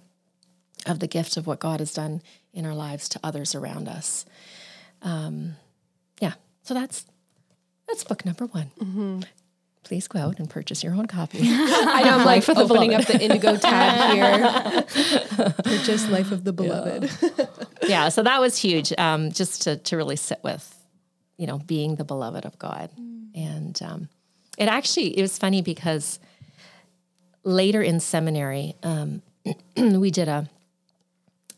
[0.85, 2.21] of the gift of what God has done
[2.53, 4.25] in our lives to others around us.
[5.01, 5.55] Um,
[6.21, 7.05] yeah, so that's
[7.89, 8.71] that's book number one.
[8.79, 9.21] Mm-hmm
[9.89, 11.39] please go out and purchase your own copy.
[11.41, 14.83] I know I'm like for opening up the Indigo tab here.
[15.63, 17.09] purchase Life of the Beloved.
[17.21, 17.45] Yeah,
[17.87, 18.93] yeah so that was huge.
[18.99, 20.77] Um, just to to really sit with,
[21.37, 23.29] you know, being the beloved of God, mm.
[23.33, 24.09] and um,
[24.59, 26.19] it actually it was funny because
[27.43, 29.23] later in seminary, um,
[29.75, 30.47] we did a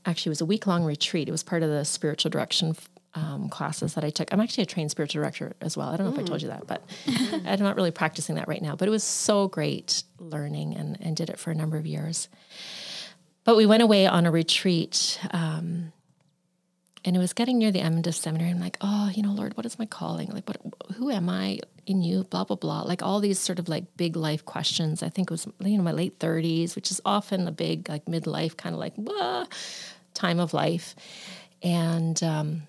[0.06, 1.28] actually it was a week long retreat.
[1.28, 2.78] It was part of the spiritual direction
[3.14, 4.32] um, classes that I took.
[4.32, 5.90] I'm actually a trained spiritual director as well.
[5.90, 6.20] I don't know mm.
[6.20, 6.84] if I told you that, but
[7.46, 8.76] I'm not really practicing that right now.
[8.76, 12.30] But it was so great learning and, and did it for a number of years.
[13.44, 15.20] But we went away on a retreat.
[15.32, 15.92] Um,
[17.04, 18.52] and it was getting near the end of seminary.
[18.52, 20.30] I'm like, oh, you know, Lord, what is my calling?
[20.30, 20.58] Like, what,
[20.98, 22.24] who am I in you?
[22.26, 22.82] Blah blah blah.
[22.84, 25.02] Like all these sort of like big life questions.
[25.02, 28.06] I think it was you know my late 30s, which is often a big like
[28.06, 29.46] midlife kind of like blah,
[30.14, 30.96] time of life.
[31.64, 32.64] And um,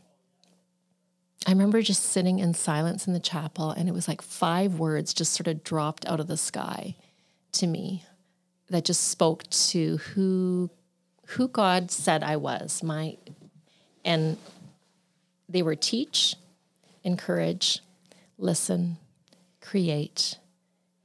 [1.47, 5.13] I remember just sitting in silence in the chapel, and it was like five words
[5.13, 6.95] just sort of dropped out of the sky
[7.53, 8.05] to me
[8.71, 10.71] that just spoke to who
[11.29, 12.83] who God said I was.
[12.83, 13.17] My
[14.05, 14.37] and
[15.49, 16.35] they were teach,
[17.05, 17.81] encourage,
[18.39, 18.97] listen,
[19.61, 20.39] create,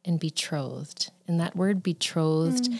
[0.05, 1.11] and betrothed.
[1.27, 2.79] And that word betrothed mm.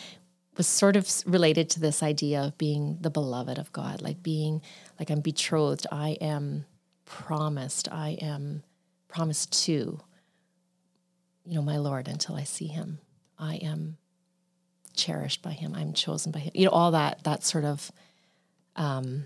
[0.56, 4.62] was sort of related to this idea of being the beloved of God, like being
[5.00, 5.86] like I'm betrothed.
[5.91, 6.65] I am
[7.08, 8.63] promised, I am
[9.08, 10.00] promised to,
[11.46, 13.00] you know, my Lord until I see him.
[13.39, 13.98] I am
[14.96, 15.74] cherished by him.
[15.74, 16.52] I'm chosen by him.
[16.54, 17.91] You know, all that, that sort of
[18.76, 19.26] um,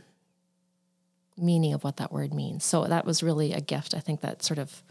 [1.37, 2.63] meaning of what that word means.
[2.63, 3.93] So that was really a gift.
[3.95, 4.83] I think that sort of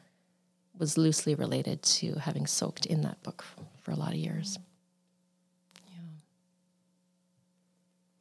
[0.79, 3.45] was loosely related to having soaked in that book
[3.83, 4.59] for a lot of years.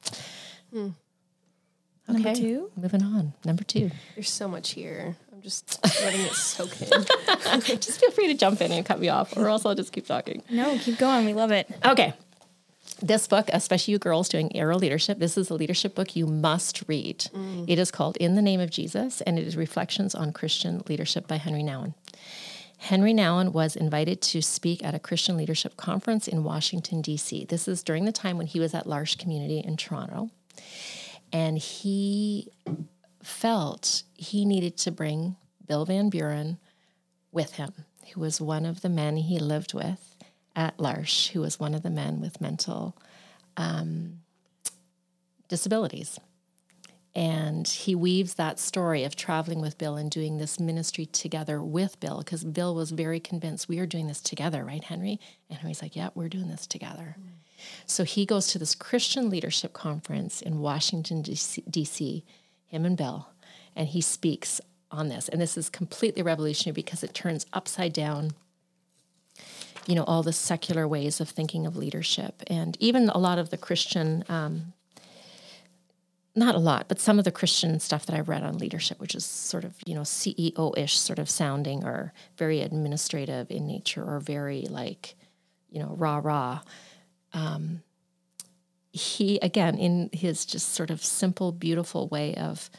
[0.04, 0.20] Yeah.
[0.72, 0.90] Hmm.
[2.10, 2.19] Okay.
[2.24, 2.72] Number two?
[2.76, 3.34] Moving on.
[3.45, 3.91] Number two.
[4.15, 5.15] There's so much here.
[5.32, 6.89] I'm just letting it soak in.
[7.80, 10.06] just feel free to jump in and cut me off, or else I'll just keep
[10.06, 10.43] talking.
[10.50, 11.26] No, keep going.
[11.26, 11.69] We love it.
[11.86, 12.13] Okay.
[13.02, 16.84] This book, especially you girls doing Arrow Leadership, this is a leadership book you must
[16.88, 17.19] read.
[17.34, 17.65] Mm.
[17.69, 21.28] It is called In the Name of Jesus, and it is Reflections on Christian Leadership
[21.28, 21.93] by Henri Nouwen.
[22.80, 27.45] Henri Nouwen was invited to speak at a Christian leadership conference in Washington, D.C.
[27.45, 30.30] This is during the time when he was at L'Arche Community in Toronto.
[31.32, 32.52] And he
[33.24, 35.36] felt he needed to bring
[35.68, 36.58] Bill Van Buren
[37.32, 37.74] with him,
[38.13, 40.15] who was one of the men he lived with
[40.56, 42.98] at L'Arche, who was one of the men with mental
[43.58, 44.20] um,
[45.48, 46.20] disabilities.
[47.15, 52.00] And he weaves that story of traveling with Bill and doing this ministry together with
[52.00, 55.20] Bill because Bill was very convinced we are doing this together, right, Henri?
[55.50, 57.15] And Henri's like, yeah, we're doing this together.
[57.20, 57.49] Mm.
[57.86, 62.26] So he goes to this Christian leadership conference in Washington, D.C.,
[62.67, 63.30] him and Bill,
[63.76, 65.30] and he speaks on this.
[65.30, 68.32] And this is completely revolutionary because it turns upside down
[69.88, 73.50] you know all the secular ways of thinking of leadership and even a lot of
[73.50, 74.74] the christian um,
[76.39, 79.13] not a lot, but some of the Christian stuff that I've read on leadership, which
[79.13, 84.04] is sort of, you know, CEO ish sort of sounding or very administrative in nature
[84.04, 85.15] or very like,
[85.69, 86.62] you know, rah rah.
[87.34, 87.84] Um,
[88.92, 92.70] he, again, in his just sort of simple, beautiful way of,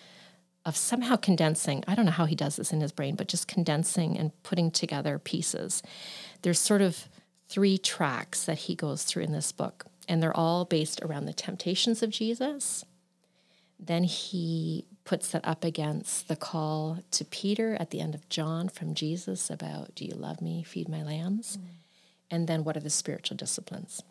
[0.64, 3.46] of somehow condensing, I don't know how he does this in his brain, but just
[3.46, 5.82] condensing and putting together pieces.
[6.42, 7.08] There's sort of
[7.48, 11.32] three tracks that he goes through in this book, and they're all based around the
[11.32, 12.84] temptations of Jesus
[13.80, 18.68] then he puts that up against the call to Peter at the end of John
[18.68, 20.62] from Jesus about, Do you love me?
[20.62, 21.56] Feed my lambs.
[21.56, 21.62] Mm.
[22.30, 24.02] And then what are the spiritual disciplines?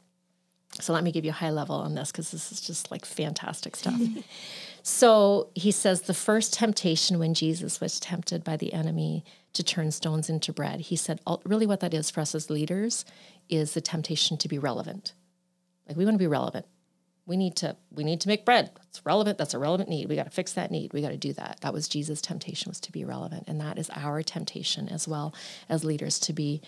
[0.79, 3.05] So let me give you a high level on this because this is just like
[3.05, 3.99] fantastic stuff.
[4.83, 9.91] so he says the first temptation when Jesus was tempted by the enemy to turn
[9.91, 13.03] stones into bread, he said, really what that is for us as leaders
[13.49, 15.13] is the temptation to be relevant.
[15.87, 16.65] Like we want to be relevant.
[17.25, 18.71] We need to we need to make bread.
[18.87, 20.07] It's relevant that's a relevant need.
[20.07, 20.93] We got to fix that need.
[20.93, 21.59] We got to do that.
[21.61, 25.33] That was jesus temptation was to be relevant and that is our temptation as well
[25.67, 26.61] as leaders to be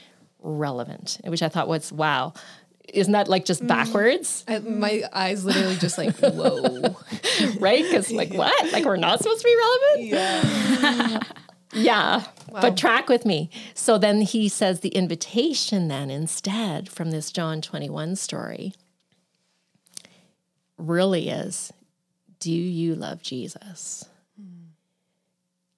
[0.43, 2.33] relevant which i thought was wow
[2.93, 3.67] isn't that like just mm.
[3.67, 4.43] backwards?
[4.47, 6.95] I, my eyes literally just like whoa.
[7.59, 7.83] Right?
[7.83, 8.71] Because like what?
[8.71, 10.07] Like we're not supposed to be relevant?
[10.07, 11.19] Yeah.
[11.73, 12.25] Yeah.
[12.49, 12.59] Wow.
[12.59, 13.49] but track with me.
[13.75, 18.73] So then he says the invitation then instead from this john 21 story
[20.77, 21.71] really is
[22.41, 24.03] do you love Jesus?
[24.41, 24.71] Mm.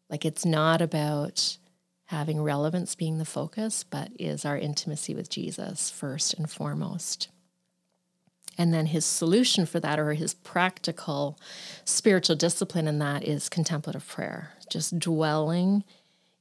[0.09, 1.57] Like it's not about
[2.13, 7.29] having relevance being the focus, but is our intimacy with Jesus first and foremost.
[8.55, 11.39] And then his solution for that, or his practical
[11.85, 15.83] spiritual discipline in that, is contemplative prayer, just dwelling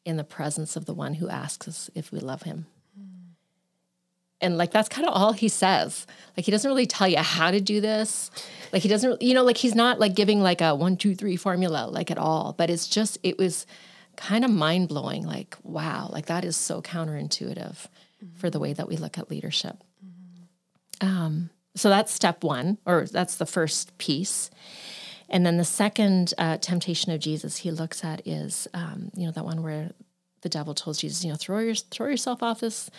[0.04, 2.66] in the presence of the one who asks us if we love him.
[2.94, 3.04] Hmm.
[4.42, 6.06] And like that's kind of all he says.
[6.36, 8.30] Like he doesn't really tell you how to do this.
[8.74, 11.36] Like he doesn't you know like he's not like giving like a one two three
[11.36, 12.54] formula like at all.
[12.58, 13.66] But it's just it was
[14.22, 18.36] kind of mind-blowing like wow like that is so counterintuitive mm-hmm.
[18.36, 21.06] for the way that we look at leadership mm-hmm.
[21.06, 24.50] um, so that's step one or that's the first piece
[25.28, 29.32] and then the second uh, temptation of jesus he looks at is um, you know
[29.32, 29.90] that one where
[30.42, 32.90] the devil tells jesus you know throw your throw yourself off this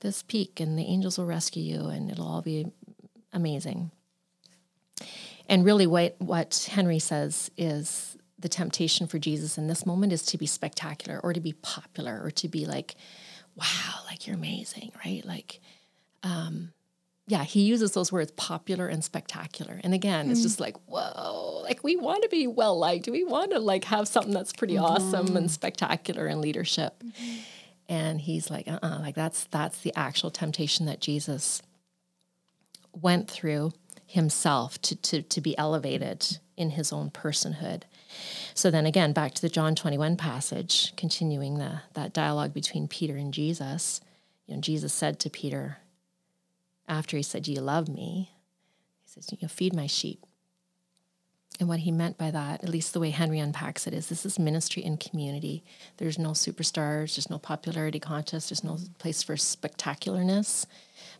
[0.00, 2.66] this peak and the angels will rescue you and it'll all be
[3.32, 3.90] amazing.
[5.48, 10.22] And really what what Henri says is the temptation for Jesus in this moment is
[10.26, 12.94] to be spectacular or to be popular or to be like
[13.56, 15.24] wow, like you're amazing, right?
[15.24, 15.60] Like
[16.22, 16.72] um
[17.28, 19.78] yeah, he uses those words popular and spectacular.
[19.84, 20.30] And again, mm.
[20.30, 23.06] it's just like, whoa, like we want to be well liked.
[23.06, 24.84] We want to like have something that's pretty mm-hmm.
[24.84, 27.02] awesome and spectacular in leadership.
[27.04, 27.36] Mm-hmm.
[27.90, 31.60] And he's like, uh uh-uh, like that's that's the actual temptation that Jesus
[32.92, 33.72] went through
[34.06, 37.82] himself to, to, to be elevated in his own personhood.
[38.54, 43.16] So then again, back to the John 21 passage, continuing the, that dialogue between Peter
[43.16, 44.00] and Jesus.
[44.46, 45.78] You know, Jesus said to Peter,
[46.88, 48.30] after he said, you love me?
[49.04, 50.24] He says, You know, feed my sheep.
[51.60, 54.24] And what he meant by that, at least the way Henri unpacks it, is this
[54.24, 55.64] is ministry and community.
[55.96, 60.66] There's no superstars, there's no popularity contest, there's no place for spectacularness,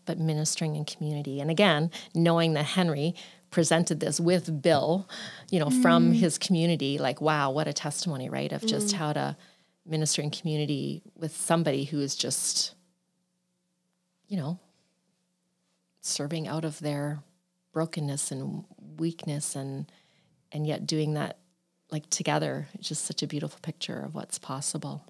[0.06, 1.40] but ministering in community.
[1.40, 3.16] And again, knowing that Henri
[3.50, 5.08] presented this with Bill,
[5.50, 5.82] you know, mm.
[5.82, 8.52] from his community, like, wow, what a testimony, right?
[8.52, 8.98] Of just mm.
[8.98, 9.36] how to
[9.86, 12.74] minister in community with somebody who is just,
[14.28, 14.58] you know,
[16.00, 17.20] serving out of their
[17.72, 18.64] brokenness and
[18.98, 19.90] weakness and
[20.50, 21.38] and yet doing that
[21.90, 25.04] like together it's just such a beautiful picture of what's possible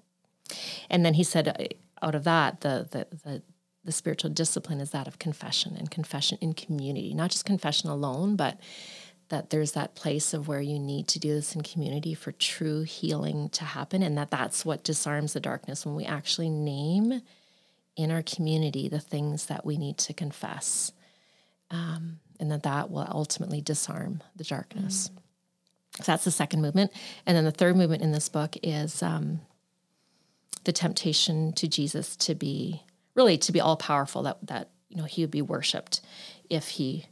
[0.89, 3.41] and then he said uh, out of that the, the the
[3.83, 8.35] the, spiritual discipline is that of confession and confession in community not just confession alone
[8.35, 8.59] but
[9.29, 12.81] that there's that place of where you need to do this in community for true
[12.81, 17.21] healing to happen and that that's what disarms the darkness when we actually name
[17.95, 20.91] in our community the things that we need to confess
[21.71, 25.19] um, and that that will ultimately disarm the darkness mm.
[25.97, 26.91] So that's the second movement.
[27.25, 29.41] And then the third movement in this book is um,
[30.63, 32.83] the temptation to Jesus to be
[33.15, 36.01] really to be all powerful, that that you know he would be worshipped
[36.49, 37.05] if he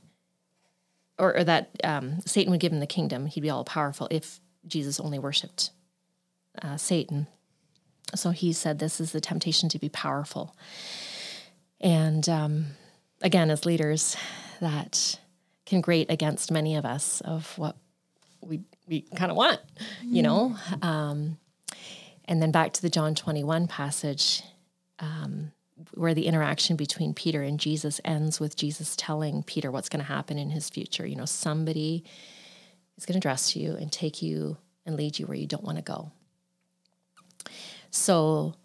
[1.20, 3.26] or, or that um, Satan would give him the kingdom.
[3.26, 5.72] He'd be all powerful if Jesus only worshipped
[6.62, 7.28] uh, Satan.
[8.16, 10.56] So he said, This is the temptation to be powerful.
[11.80, 12.66] And um,
[13.22, 14.16] again, as leaders,
[14.60, 15.20] that
[15.66, 17.76] can grate against many of us of what
[18.42, 19.60] we, we kind of want,
[20.02, 20.56] you know?
[20.82, 21.38] Um,
[22.26, 24.42] and then back to the John 21 passage,
[25.00, 25.52] um,
[25.94, 30.12] where the interaction between Peter and Jesus ends with Jesus telling Peter what's going to
[30.12, 31.06] happen in his future.
[31.06, 32.04] You know, somebody
[32.98, 35.78] is going to dress you and take you and lead you where you don't want
[35.78, 36.12] to go.
[37.90, 38.56] So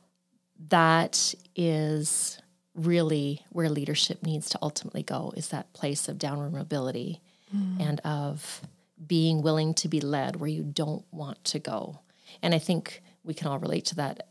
[0.69, 2.39] that is
[2.75, 7.21] really where leadership needs to ultimately go is that place of downward mobility
[7.55, 7.81] mm.
[7.81, 8.63] and of
[9.07, 12.01] being willing to be led where you don't want to go.
[12.43, 14.29] And I think we can all relate to that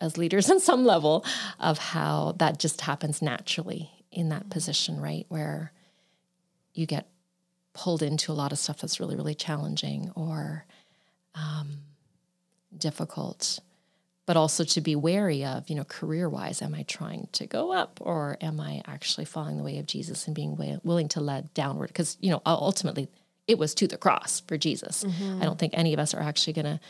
[0.00, 1.24] as leaders in some level
[1.60, 5.26] of how that just happens naturally in that position, right?
[5.28, 5.72] Where
[6.74, 7.08] you get
[7.72, 10.64] pulled into a lot of stuff that's really, really challenging or
[11.34, 11.80] um,
[12.76, 13.60] difficult,
[14.24, 17.72] but also to be wary of, you know, career wise, am I trying to go
[17.72, 21.20] up or am I actually following the way of Jesus and being way, willing to
[21.20, 21.88] lead downward?
[21.88, 23.08] Because, you know, ultimately
[23.46, 25.04] it was to the cross for Jesus.
[25.04, 25.42] Mm-hmm.
[25.42, 26.80] I don't think any of us are actually going to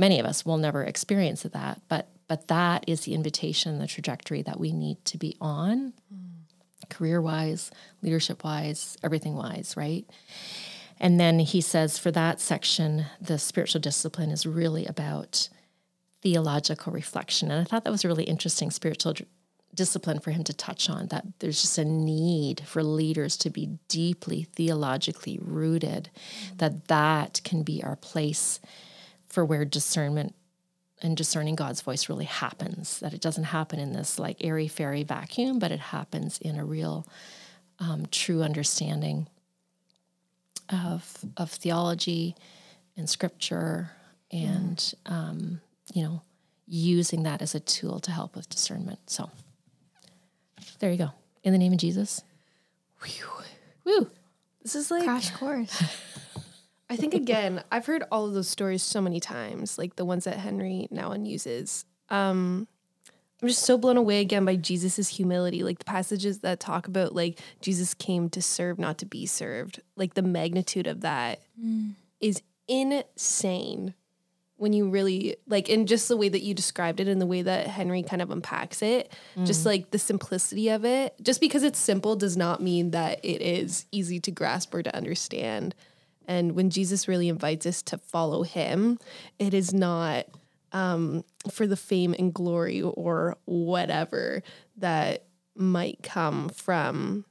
[0.00, 4.40] many of us will never experience that, but but that is the invitation, the trajectory
[4.42, 6.88] that we need to be on, mm.
[6.88, 7.72] career wise,
[8.02, 10.08] leadership wise, everything wise, right?
[11.00, 15.48] And then he says for that section, the spiritual discipline is really about
[16.22, 17.50] theological reflection.
[17.50, 19.14] And I thought that was a really interesting spiritual
[19.74, 23.78] discipline for him to touch on that there's just a need for leaders to be
[23.88, 26.58] deeply theologically rooted, mm.
[26.58, 28.60] that that can be our place
[29.30, 30.34] for where discernment
[31.00, 33.00] and discerning God's voice really happens.
[33.00, 36.64] That it doesn't happen in this like airy fairy vacuum, but it happens in a
[36.64, 37.06] real,
[37.78, 39.26] um, true understanding
[40.68, 42.36] of of theology
[42.96, 43.90] and scripture,
[44.30, 44.94] and mm.
[45.06, 45.60] um,
[45.94, 46.22] you know,
[46.66, 48.98] using that as a tool to help with discernment.
[49.06, 49.30] So,
[50.80, 51.10] there you go.
[51.42, 52.22] In the name of Jesus.
[53.02, 53.26] Whew.
[53.84, 54.10] Woo.
[54.62, 55.82] This is like crash course.
[56.90, 60.24] I think again, I've heard all of those stories so many times, like the ones
[60.24, 61.84] that Henri Nouwen uses.
[62.08, 62.66] Um,
[63.40, 67.14] I'm just so blown away again by Jesus's humility, like the passages that talk about
[67.14, 69.80] like Jesus came to serve, not to be served.
[69.96, 71.94] Like the magnitude of that mm.
[72.20, 73.94] is insane
[74.56, 77.40] when you really like and just the way that you described it and the way
[77.40, 79.46] that Henri kind of unpacks it, mm.
[79.46, 81.14] just like the simplicity of it.
[81.22, 84.94] Just because it's simple does not mean that it is easy to grasp or to
[84.94, 85.74] understand.
[86.30, 89.00] And when Jesus really invites us to follow him,
[89.40, 90.26] it is not
[90.70, 94.44] um, for the fame and glory or whatever
[94.76, 95.24] that
[95.56, 97.24] might come from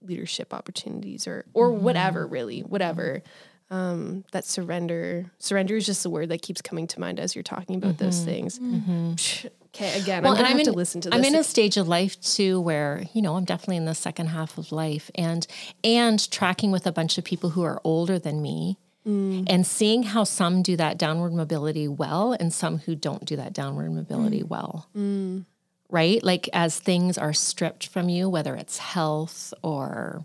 [0.00, 1.82] leadership opportunities or or mm-hmm.
[1.82, 3.22] whatever really whatever
[3.68, 7.42] um, that surrender surrender is just the word that keeps coming to mind as you're
[7.42, 8.04] talking about mm-hmm.
[8.04, 9.48] those things mm-hmm.
[9.74, 11.16] Okay, again, well, I'm gonna have in, to listen to this.
[11.16, 14.26] I'm in a stage of life too where, you know, I'm definitely in the second
[14.26, 15.46] half of life and
[15.84, 18.78] and tracking with a bunch of people who are older than me.
[19.06, 19.46] Mm.
[19.48, 23.52] And seeing how some do that downward mobility well and some who don't do that
[23.52, 24.48] downward mobility mm.
[24.48, 24.88] well.
[24.94, 25.46] Mm.
[25.88, 26.22] Right?
[26.22, 30.24] Like as things are stripped from you, whether it's health or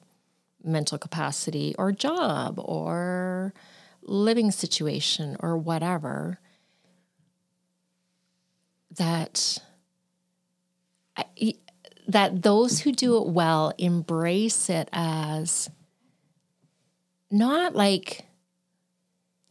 [0.64, 3.54] mental capacity or job or
[4.02, 6.39] living situation or whatever,
[8.98, 9.60] that
[12.08, 15.70] that those who do it well embrace it as
[17.32, 18.26] not like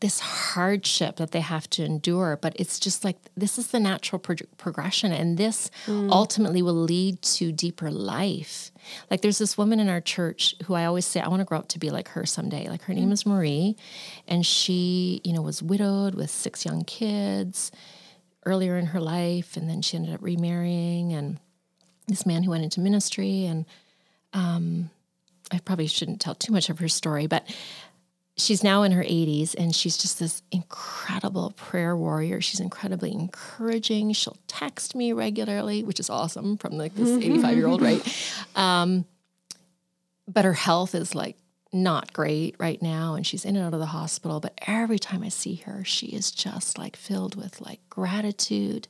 [0.01, 4.19] this hardship that they have to endure, but it's just like this is the natural
[4.19, 6.11] pro- progression, and this mm.
[6.11, 8.71] ultimately will lead to deeper life.
[9.11, 11.59] Like there's this woman in our church who I always say I want to grow
[11.59, 12.69] up to be like her someday.
[12.69, 12.97] Like her mm.
[12.97, 13.77] name is Marie,
[14.29, 17.73] and she, you know, was widowed with six young kids
[18.47, 21.39] earlier in her life, and then she ended up remarrying, and
[22.07, 23.45] this man who went into ministry.
[23.47, 23.67] And
[24.33, 24.91] um,
[25.51, 27.45] I probably shouldn't tell too much of her story, but
[28.37, 32.41] she's now in her 80s and she's just this incredible prayer warrior.
[32.41, 34.13] She's incredibly encouraging.
[34.13, 38.03] She'll text me regularly, which is awesome from like this 85 year old, right?
[38.57, 39.05] Um,
[40.27, 41.37] but her health is like
[41.75, 45.23] not great right now and she's in and out of the hospital but every time
[45.23, 48.87] i see her she is just like filled with like gratitude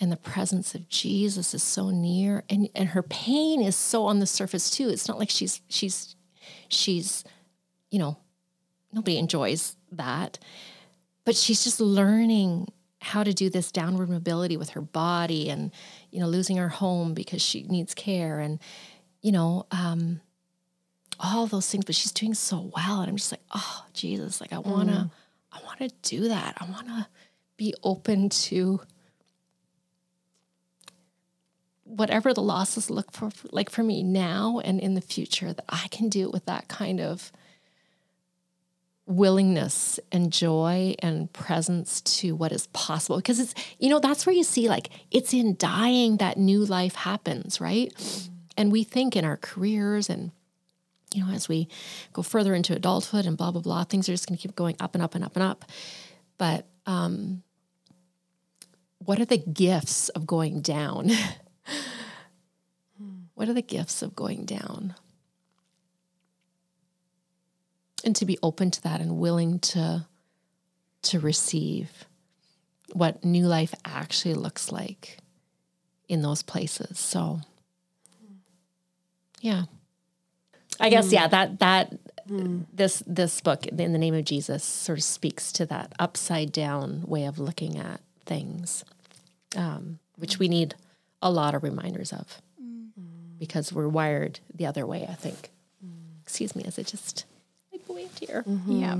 [0.00, 4.18] and the presence of jesus is so near and and her pain is so on
[4.20, 4.88] the surface too.
[4.88, 6.14] It's not like she's she's
[6.68, 7.24] she's
[7.90, 8.16] you know
[8.92, 10.38] nobody enjoys that
[11.24, 12.68] but she's just learning
[13.00, 15.70] how to do this downward mobility with her body and
[16.10, 18.58] you know losing her home because she needs care and
[19.22, 20.20] you know um
[21.20, 23.00] all those things, but she's doing so well.
[23.00, 25.10] And I'm just like, oh, Jesus, like I want to, Mm.
[25.52, 26.56] I want to do that.
[26.60, 27.06] I want to
[27.56, 28.80] be open to
[31.84, 35.88] whatever the losses look for, like for me now and in the future, that I
[35.90, 37.32] can do it with that kind of
[39.06, 44.34] willingness and joy and presence to what is possible because it's you know that's where
[44.34, 49.24] you see like it's in dying that new life happens right and we think in
[49.24, 50.30] our careers and
[51.14, 51.68] you know as we
[52.12, 54.76] go further into adulthood and blah blah blah things are just going to keep going
[54.80, 55.64] up and up and up and up.
[56.36, 57.42] But um
[58.98, 61.10] what are the gifts of going down?
[63.38, 64.96] What are the gifts of going down?
[68.04, 70.08] And to be open to that and willing to
[71.02, 72.04] to receive
[72.92, 75.18] what new life actually looks like
[76.08, 76.98] in those places.
[76.98, 77.38] So
[79.40, 79.66] yeah
[80.80, 81.30] i guess yeah mm.
[81.30, 81.94] that that
[82.28, 82.64] mm.
[82.72, 87.02] this this book in the name of jesus sort of speaks to that upside down
[87.06, 88.84] way of looking at things
[89.56, 90.74] um, which we need
[91.22, 92.90] a lot of reminders of mm.
[93.38, 95.50] because we're wired the other way i think.
[96.28, 97.24] Excuse me as it just
[97.72, 98.44] I waved here?
[98.46, 98.72] Mm-hmm.
[98.72, 98.98] Yeah.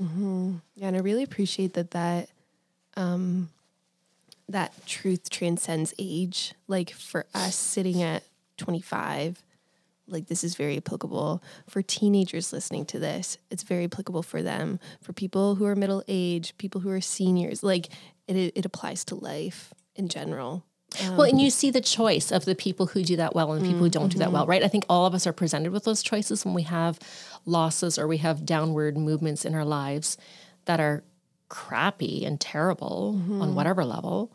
[0.00, 0.54] Mm-hmm.
[0.74, 2.30] Yeah, and I really appreciate that that
[2.96, 3.50] um
[4.48, 6.54] that truth transcends age.
[6.68, 8.22] Like for us sitting at
[8.56, 9.42] 25,
[10.10, 13.38] like this is very applicable for teenagers listening to this.
[13.50, 17.62] It's very applicable for them, for people who are middle age, people who are seniors.
[17.62, 17.88] Like
[18.26, 20.64] it it applies to life in general.
[21.00, 23.62] Well, and um, you see the choice of the people who do that well and
[23.62, 24.34] the people who mm, don't do that mm-hmm.
[24.34, 24.62] well, right?
[24.62, 26.98] I think all of us are presented with those choices when we have
[27.46, 30.18] losses or we have downward movements in our lives
[30.64, 31.04] that are
[31.48, 33.54] crappy and terrible on mm-hmm.
[33.54, 34.32] whatever level.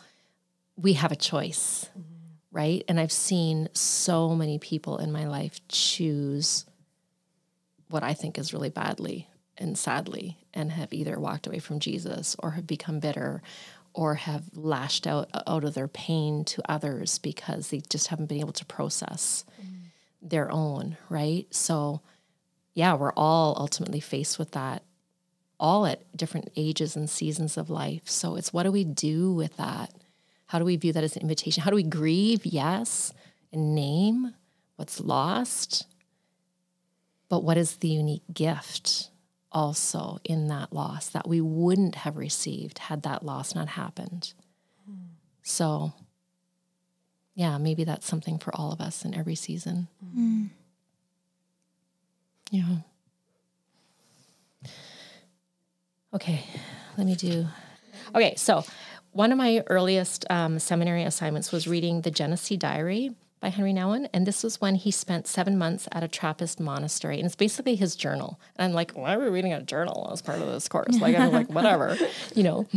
[0.78, 2.14] We have a choice, mm-hmm.
[2.56, 2.86] Right?
[2.88, 6.66] And I've seen so many people in my life choose
[7.89, 9.28] what I think is really badly
[9.58, 13.41] and sadly and have either walked away from Jesus or have become bitter
[13.93, 18.39] or have lashed out out of their pain to others because they just haven't been
[18.39, 19.88] able to process mm-hmm.
[20.22, 21.53] their own, right?
[21.53, 21.99] So
[22.74, 24.82] yeah, we're all ultimately faced with that
[25.60, 28.10] all at different ages and seasons of life.
[28.10, 29.91] So it's what do we do with that?
[30.48, 31.64] How do we view that as an invitation?
[31.64, 32.46] How do we grieve?
[32.46, 33.14] Yes,
[33.52, 34.34] and name
[34.76, 35.88] what's lost.
[37.30, 39.10] But what is the unique gift
[39.52, 44.34] also in that loss that we wouldn't have received had that loss not happened?
[45.41, 45.93] So,
[47.36, 49.88] yeah, maybe that's something for all of us in every season.
[50.04, 50.46] Mm-hmm.
[52.52, 52.78] Yeah.
[56.14, 56.43] Okay,
[56.98, 57.46] let me do.
[58.16, 58.64] Okay, so
[59.16, 64.09] one of my earliest um, seminary assignments was reading the Genesee Diary by Henri Nouwen,
[64.13, 67.76] and this was when he spent seven months at a Trappist monastery, and it's basically
[67.76, 68.41] his journal.
[68.57, 70.99] And I'm like, why are we reading a journal as part of this course?
[70.99, 71.97] Like, I'm like, whatever,
[72.36, 72.68] you know.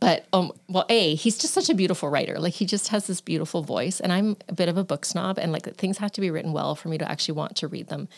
[0.00, 2.40] But um, well, a he's just such a beautiful writer.
[2.40, 5.38] Like he just has this beautiful voice, and I'm a bit of a book snob,
[5.38, 7.86] and like things have to be written well for me to actually want to read
[7.86, 8.08] them.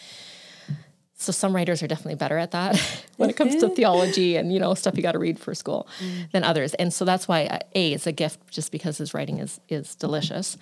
[1.25, 2.77] So some writers are definitely better at that
[3.17, 5.89] when it comes to theology and you know stuff you got to read for school
[6.33, 6.75] than others.
[6.75, 9.95] And so that's why uh, A is a gift just because his writing is is
[9.95, 10.57] delicious.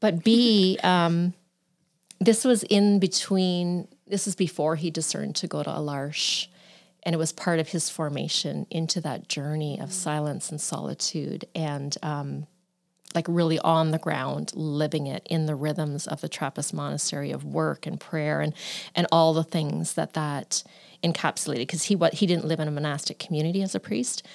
[0.00, 1.34] But B, um,
[2.20, 3.88] this was in between.
[4.06, 6.46] This is before he discerned to go to L'Arche,
[7.02, 11.96] and it was part of his formation into that journey of silence and solitude and.
[12.02, 12.46] Um,
[13.14, 17.44] like really on the ground, living it in the rhythms of the Trappist monastery of
[17.44, 18.52] work and prayer and
[18.94, 20.64] and all the things that that
[21.02, 21.58] encapsulated.
[21.58, 24.26] Because he what he didn't live in a monastic community as a priest,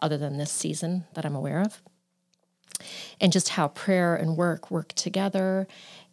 [0.00, 1.82] other than this season that I'm aware of,
[3.20, 5.66] and just how prayer and work work together,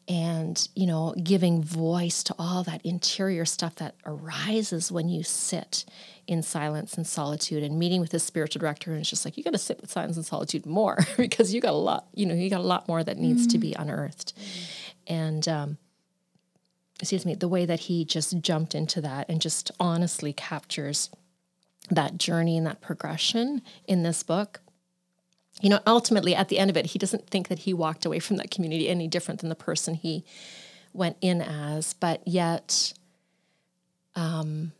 [0.07, 5.85] and you know giving voice to all that interior stuff that arises when you sit
[6.27, 8.91] in silence and solitude and meeting with his spiritual director.
[8.91, 11.61] And it's just like you got to sit with silence and solitude more because you
[11.61, 14.33] got a lot you know you got a lot more that needs to be unearthed.
[15.07, 15.77] And um
[16.99, 21.09] excuse me the way that he just jumped into that and just honestly captures
[21.89, 24.61] that journey and that progression in this book
[25.61, 28.19] you know ultimately at the end of it he doesn't think that he walked away
[28.19, 30.23] from that community any different than the person he
[30.93, 32.93] went in as but yet
[34.15, 34.71] um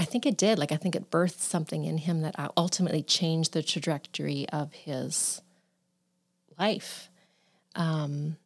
[0.00, 0.58] I think it did.
[0.58, 5.42] Like I think it birthed something in him that ultimately changed the trajectory of his
[6.58, 7.10] life.
[7.76, 8.38] Um,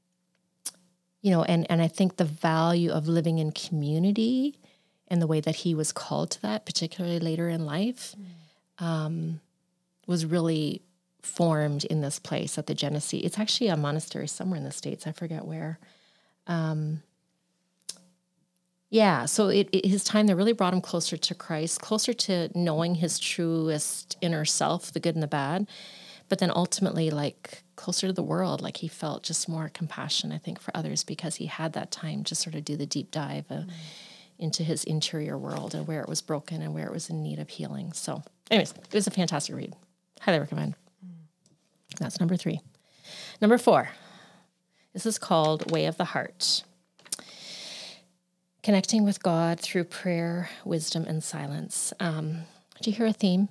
[1.23, 4.59] you know, and and I think the value of living in community
[5.07, 8.17] and the way that he was called to that, particularly later in life,
[8.81, 9.39] um,
[10.09, 10.83] was really
[11.25, 13.19] formed in this place at the Genesee.
[13.19, 15.07] It's actually a monastery somewhere in the states.
[15.07, 15.79] I forget where.
[16.47, 17.03] Um,
[18.91, 22.49] Yeah, so it, it, his time there really brought him closer to Christ, closer to
[22.55, 25.67] knowing his truest inner self, the good and the bad,
[26.29, 28.61] but then ultimately like closer to the world.
[28.61, 32.23] Like he felt just more compassion, I think, for others because he had that time
[32.25, 33.71] to sort of do the deep dive uh, mm.
[34.39, 37.41] into his interior world and where it was broken and where it was in need
[37.41, 37.93] of healing.
[37.93, 39.75] So, anyways, it was a fantastic read.
[40.21, 40.75] Highly recommend.
[41.99, 42.61] That's number three.
[43.41, 43.91] Number four.
[44.93, 46.63] This is called Way of the Heart
[48.65, 51.93] connecting with God through prayer, wisdom, and silence.
[52.01, 52.45] Um,
[52.83, 53.49] do you hear a theme?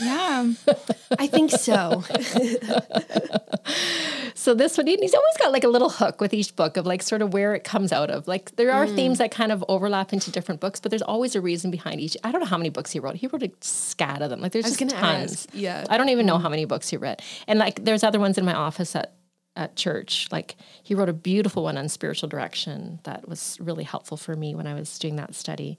[0.00, 0.52] Yeah,
[1.18, 2.04] I think so.
[4.34, 7.02] so this one, he's always got like a little hook with each book of like
[7.02, 8.28] sort of where it comes out of.
[8.28, 8.94] Like there are mm.
[8.94, 12.16] themes that kind of overlap into different books, but there's always a reason behind each.
[12.24, 13.16] I don't know how many books he wrote.
[13.16, 14.40] He wrote a scat of them.
[14.40, 15.46] Like there's just tons.
[15.46, 15.48] Ask.
[15.52, 16.42] Yeah, I don't even know mm.
[16.42, 17.22] how many books he read.
[17.46, 19.14] And like there's other ones in my office that
[19.56, 20.28] at church.
[20.30, 24.54] Like he wrote a beautiful one on spiritual direction that was really helpful for me
[24.54, 25.78] when I was doing that study.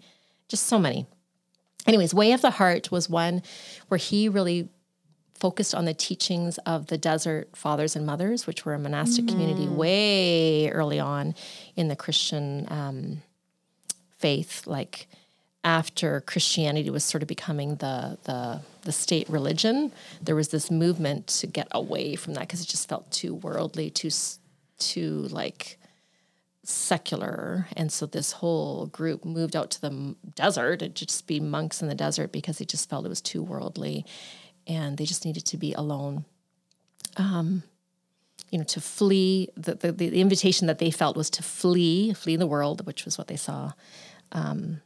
[0.50, 1.08] Just so many.
[1.88, 3.41] Anyways, Way of the Heart was one
[3.88, 4.69] where he really
[5.41, 9.39] focused on the teachings of the desert fathers and mothers, which were a monastic mm-hmm.
[9.39, 11.34] community way early on
[11.75, 13.23] in the Christian um,
[14.19, 14.67] faith.
[14.67, 15.07] Like
[15.63, 21.27] after Christianity was sort of becoming the the the state religion, there was this movement
[21.27, 24.11] to get away from that because it just felt too worldly, too
[24.77, 25.79] too like
[26.64, 31.82] secular, and so this whole group moved out to the desert to just be monks
[31.82, 34.05] in the desert because they just felt it was too worldly,
[34.68, 36.26] and they just needed to be alone.
[37.18, 37.64] Um,
[38.51, 39.49] you know, to flee.
[39.55, 43.18] The, the the invitation that they felt was to flee, flee the world, which was
[43.18, 43.72] what they saw.
[44.32, 44.82] Um,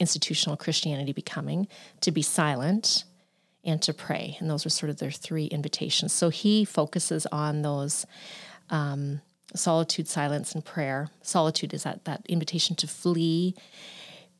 [0.00, 1.68] institutional Christianity becoming,
[2.02, 3.04] to be silent
[3.64, 4.36] and to pray.
[4.38, 6.12] And those were sort of their three invitations.
[6.12, 8.06] So he focuses on those
[8.70, 9.20] um,
[9.54, 11.08] solitude, silence, and prayer.
[11.22, 13.54] Solitude is that, that invitation to flee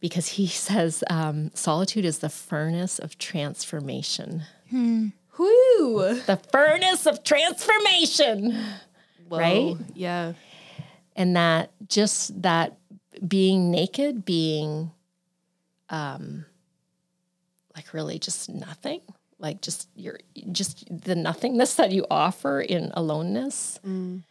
[0.01, 4.43] because he says um, solitude is the furnace of transformation.
[4.71, 5.09] Hmm.
[5.39, 6.21] Whoo!
[6.27, 8.59] The furnace of transformation.
[9.29, 9.39] Whoa.
[9.39, 9.77] Right?
[9.95, 10.33] Yeah.
[11.15, 12.77] And that just that
[13.27, 14.91] being naked, being
[15.91, 16.45] um,
[17.77, 19.01] like really just nothing
[19.39, 20.19] like just your
[20.51, 24.23] just the nothingness that you offer in aloneness mm.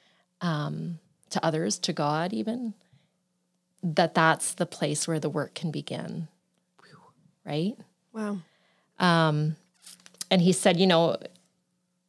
[0.41, 2.73] Um, to others to god even
[3.83, 6.27] that that's the place where the work can begin.
[7.45, 7.75] Right?
[8.13, 8.39] Wow.
[8.99, 9.55] Um,
[10.29, 11.17] and he said you know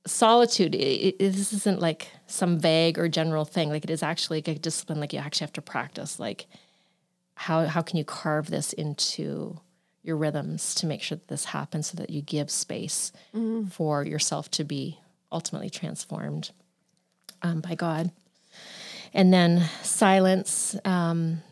[0.06, 3.68] solitude it, it, this isn't like some vague or general thing.
[3.68, 6.46] Like it is actually like a discipline like you actually have to practice like
[7.34, 9.60] how how can you carve this into
[10.02, 13.66] your rhythms to make sure that this happens so that you give space mm-hmm.
[13.68, 14.98] for yourself to be
[15.30, 16.50] ultimately transformed
[17.42, 18.10] um, by God.
[19.14, 20.76] And then silence.
[20.84, 21.42] Um,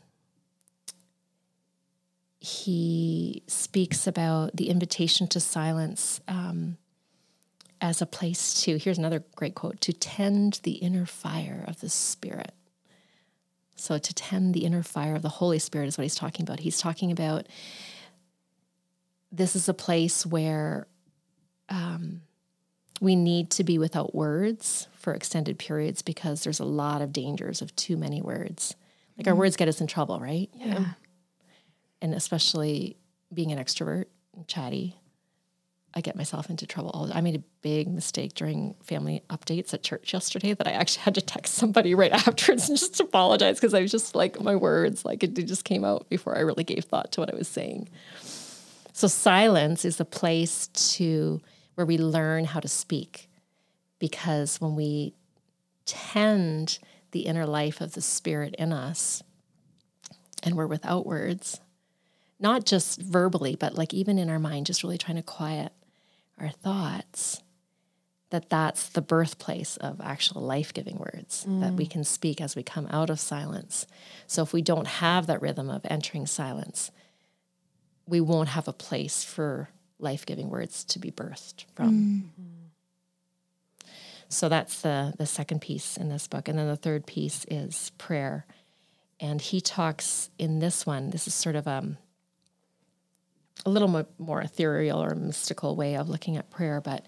[2.39, 6.76] he speaks about the invitation to silence um,
[7.80, 11.89] as a place to, here's another great quote, to tend the inner fire of the
[11.89, 12.53] Spirit.
[13.74, 16.61] So, to tend the inner fire of the Holy Spirit is what he's talking about.
[16.61, 17.47] He's talking about
[19.30, 20.87] this is a place where
[21.68, 22.22] um,
[23.01, 27.62] we need to be without words for extended periods because there's a lot of dangers
[27.62, 28.74] of too many words.
[29.16, 29.28] Like mm.
[29.28, 29.38] our mm-hmm.
[29.38, 30.50] words get us in trouble, right?
[30.52, 30.84] Yeah.
[32.02, 32.96] And especially
[33.32, 34.96] being an extrovert, and chatty,
[35.94, 39.84] I get myself into trouble all I made a big mistake during family updates at
[39.84, 43.74] church yesterday that I actually had to text somebody right afterwards and just apologize because
[43.74, 46.82] I was just like my words, like it just came out before I really gave
[46.86, 47.90] thought to what I was saying.
[48.92, 51.40] So silence is a place to
[51.76, 53.28] where we learn how to speak
[53.99, 55.14] because when we
[55.84, 56.78] tend
[57.12, 59.22] the inner life of the spirit in us
[60.42, 61.61] and we're without words,
[62.38, 65.72] not just verbally, but like even in our mind, just really trying to quiet
[66.38, 67.42] our thoughts
[68.30, 71.61] that that's the birthplace of actual life-giving words mm.
[71.61, 71.90] that we mm.
[71.90, 73.86] can speak as we come out of silence
[74.26, 76.90] so if we don't have that rhythm of entering silence
[78.07, 79.68] we won't have a place for
[79.99, 82.22] life-giving words to be birthed from mm.
[84.29, 87.93] So that's the the second piece in this book and then the third piece is
[87.99, 88.47] prayer
[89.20, 91.97] and he talks in this one this is sort of um
[93.64, 97.07] a little more, more ethereal or mystical way of looking at prayer, but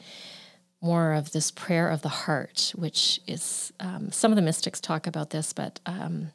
[0.81, 5.07] more of this prayer of the heart, which is um, some of the mystics talk
[5.07, 6.31] about this, but um,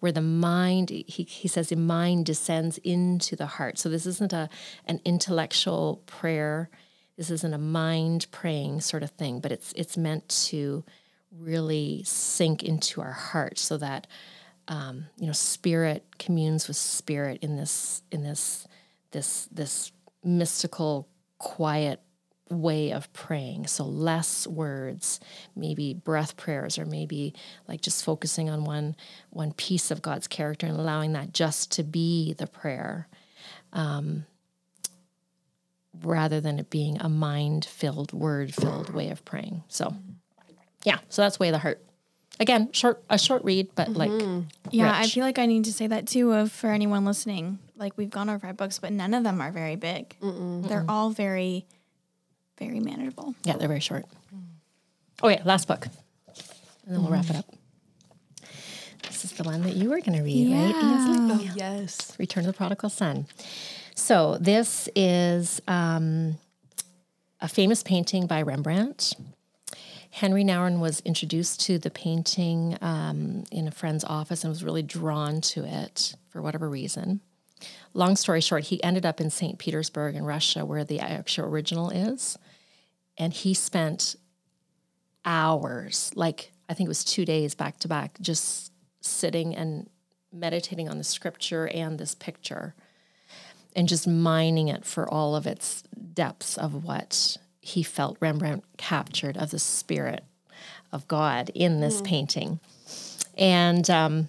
[0.00, 3.78] where the mind, he, he says, the mind descends into the heart.
[3.78, 4.48] So this isn't a
[4.86, 6.70] an intellectual prayer.
[7.16, 10.84] This isn't a mind praying sort of thing, but it's it's meant to
[11.30, 14.06] really sink into our heart so that
[14.68, 18.66] um, you know, spirit communes with spirit in this in this
[19.10, 19.92] this this
[20.22, 21.08] mystical,
[21.38, 22.00] quiet
[22.50, 23.66] way of praying.
[23.66, 25.20] So less words,
[25.54, 27.34] maybe breath prayers, or maybe
[27.68, 28.96] like just focusing on one
[29.30, 33.08] one piece of God's character and allowing that just to be the prayer.
[33.72, 34.26] Um,
[36.02, 39.62] rather than it being a mind filled, word filled way of praying.
[39.68, 39.94] So,
[40.84, 41.80] yeah, so that's Way of the Heart.
[42.40, 44.48] Again, short a short read, but like mm-hmm.
[44.70, 47.60] Yeah, I feel like I need to say that too of for anyone listening.
[47.76, 50.16] Like we've gone over five books, but none of them are very big.
[50.20, 51.64] They're all very,
[52.58, 53.36] very manageable.
[53.44, 54.06] Yeah, they're very short.
[55.22, 55.86] Oh yeah, last book,
[56.86, 57.46] and then we'll wrap it up.
[59.06, 60.74] This is the one that you were going to read, right?
[60.74, 61.48] Ainsley?
[61.48, 62.16] Oh, yes.
[62.18, 63.26] Return of the Prodigal Son.
[64.04, 66.36] So this is um,
[67.40, 69.14] a famous painting by Rembrandt.
[70.10, 74.82] Henri Nouwen was introduced to the painting um, in a friend's office and was really
[74.82, 77.22] drawn to it for whatever reason.
[77.94, 79.58] Long story short, he ended up in St.
[79.58, 82.36] Petersburg in Russia, where the actual original is.
[83.16, 84.16] And he spent
[85.24, 89.88] hours, like I think it was two days back to back, just sitting and
[90.30, 92.74] meditating on the scripture and this picture
[93.74, 95.82] and just mining it for all of its
[96.14, 100.24] depths of what he felt Rembrandt captured of the spirit
[100.92, 102.60] of God in this painting.
[103.36, 104.28] And um,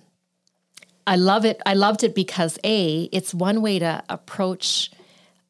[1.06, 1.62] I love it.
[1.66, 4.90] I loved it because A, it's one way to approach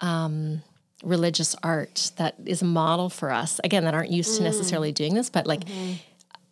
[0.02, 0.62] um,
[1.04, 5.14] religious art that is a model for us, again, that aren't used to necessarily doing
[5.14, 5.64] this, but like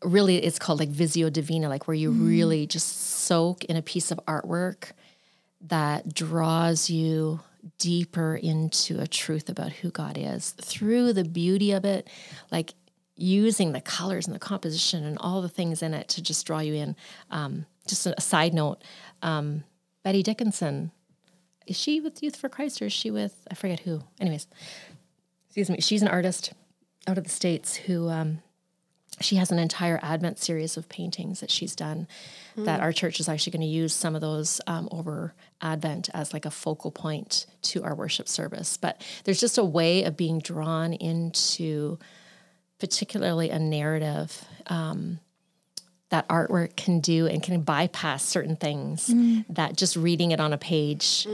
[0.04, 4.12] really it's called like visio divina, like where you really just soak in a piece
[4.12, 4.92] of artwork
[5.64, 7.40] that draws you
[7.78, 12.08] deeper into a truth about who God is through the beauty of it,
[12.52, 12.74] like
[13.16, 16.60] using the colors and the composition and all the things in it to just draw
[16.60, 16.96] you in.
[17.32, 18.84] Um, just a side note,
[19.22, 19.64] um,
[20.04, 20.92] Betty Dickinson,
[21.66, 24.02] is she with Youth for Christ or is she with, I forget who.
[24.20, 24.48] Anyways,
[25.48, 26.54] excuse me, she's an artist
[27.08, 28.42] out of the States who um,
[29.24, 32.08] she has an entire Advent series of paintings that she's done.
[32.56, 36.34] That our church is actually going to use some of those um, over Advent as
[36.34, 38.78] like a focal point to our worship service.
[38.78, 41.98] But there's just a way of being drawn into,
[42.80, 44.46] particularly a narrative.
[44.68, 45.20] Um,
[46.10, 49.08] that artwork can do and can bypass certain things
[49.50, 51.26] that just reading it on a page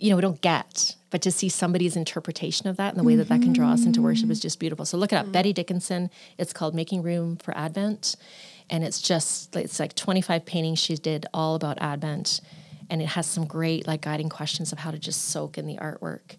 [0.00, 0.96] you know, we don't get.
[1.10, 3.84] But to see somebody's interpretation of that and the way that that can draw us
[3.84, 4.32] into worship mm-hmm.
[4.32, 4.84] is just beautiful.
[4.84, 5.24] So look it up.
[5.24, 5.32] Mm-hmm.
[5.32, 6.10] Betty Dickinson.
[6.38, 8.14] It's called Making Room for Advent.
[8.70, 12.40] And it's just, it's like 25 paintings she did all about Advent.
[12.88, 15.76] And it has some great like guiding questions of how to just soak in the
[15.76, 16.36] artwork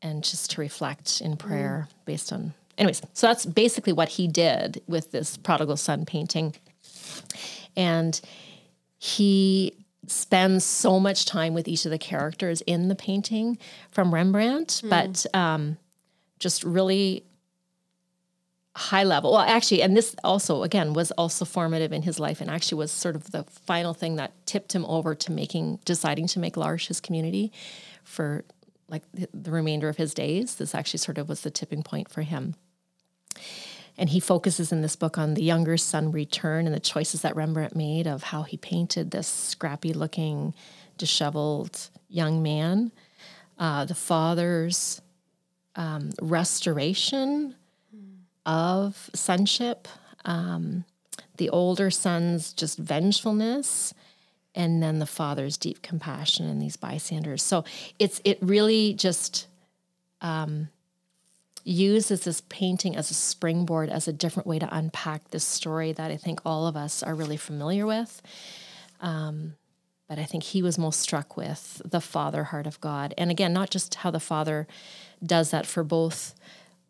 [0.00, 1.48] and just to reflect in mm-hmm.
[1.48, 3.02] prayer based on, anyways.
[3.14, 6.54] So that's basically what he did with this prodigal son painting.
[7.76, 8.20] And
[8.98, 9.72] he
[10.06, 13.58] spends so much time with each of the characters in the painting
[13.90, 15.78] from Rembrandt, but um,
[16.38, 17.24] just really
[18.76, 19.32] high level.
[19.32, 22.90] Well, actually, and this also, again, was also formative in his life and actually was
[22.90, 26.88] sort of the final thing that tipped him over to making, deciding to make L'Arche
[26.88, 27.52] his community
[28.02, 28.44] for
[28.88, 30.56] like the remainder of his days.
[30.56, 32.56] This actually sort of was the tipping point for him.
[33.96, 37.36] And he focuses in this book on the younger son return and the choices that
[37.36, 40.52] Rembrandt made of how he painted this scrappy looking,
[40.98, 42.90] disheveled young man,
[43.58, 45.00] uh, the father's
[45.76, 47.54] um, restoration
[48.46, 49.88] of sonship,
[50.24, 50.84] um,
[51.36, 53.94] the older son's just vengefulness,
[54.54, 57.42] and then the father's deep compassion in these bystanders.
[57.42, 57.64] So
[57.98, 59.46] it's it really just
[61.64, 66.10] uses this painting as a springboard, as a different way to unpack this story that
[66.10, 68.22] I think all of us are really familiar with.
[69.00, 69.54] Um,
[70.08, 73.14] but I think he was most struck with the father heart of God.
[73.16, 74.66] And again, not just how the father
[75.24, 76.34] does that for both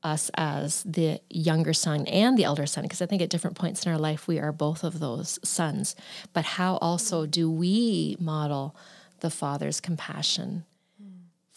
[0.03, 3.87] us as the younger son and the elder son, because I think at different points
[3.87, 5.97] in our life we are both of those sons.
[6.33, 8.77] But how also do we model
[9.20, 10.64] the father's compassion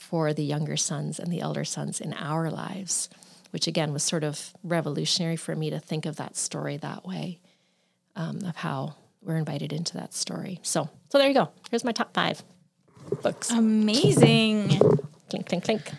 [0.10, 3.10] for the younger sons and the elder sons in our lives,
[3.52, 7.40] which again was sort of revolutionary for me to think of that story that way,
[8.16, 10.60] um, of how we're invited into that story.
[10.64, 11.50] So, so there you go.
[11.70, 12.42] Here's my top five
[13.22, 13.52] books.
[13.52, 14.80] Amazing.
[15.30, 15.92] clink, clink, clink.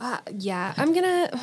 [0.00, 1.38] Wow, yeah, I'm gonna.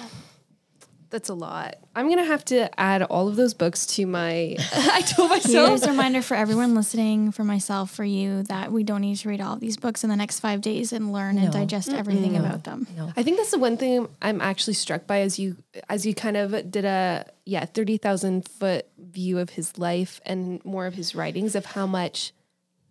[1.11, 1.75] That's a lot.
[1.95, 4.55] I'm gonna have to add all of those books to my.
[4.73, 5.69] I told myself.
[5.69, 9.29] Here's a reminder for everyone listening, for myself, for you, that we don't need to
[9.29, 11.51] read all of these books in the next five days and learn and No.
[11.51, 12.87] digest everything about them.
[13.17, 15.57] I think that's the one thing I'm actually struck by as you
[15.89, 20.63] as you kind of did a yeah thirty thousand foot view of his life and
[20.63, 22.33] more of his writings of how much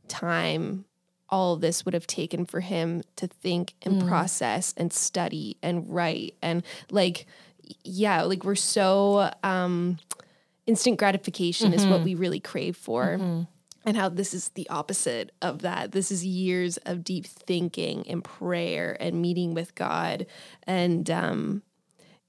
[0.09, 0.85] time
[1.31, 4.09] all of this would have taken for him to think and mm.
[4.09, 7.27] process and study and write and like
[7.85, 9.99] yeah like we're so um
[10.67, 13.19] instant gratification is what we really crave for.
[13.85, 15.93] And how this is the opposite of that.
[15.93, 20.27] This is years of deep thinking and prayer and meeting with god.
[20.67, 21.63] And um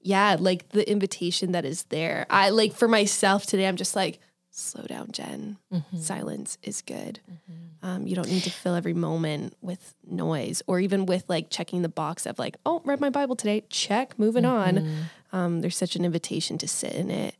[0.00, 2.24] yeah like the invitation that is there.
[2.30, 4.20] I like for myself today i'm just like
[4.50, 5.58] slow down jen.
[5.72, 5.98] Mm-hmm.
[5.98, 7.20] Silence is good.
[7.30, 7.86] Mm-hmm.
[7.86, 11.82] Um, you don't need to fill every moment with noise or even with like checking
[11.82, 13.64] the box of like oh read my bible today.
[13.70, 14.76] Check moving on.
[14.76, 15.36] Mm-hmm.
[15.36, 17.36] Um, there's such an invitation to sit in it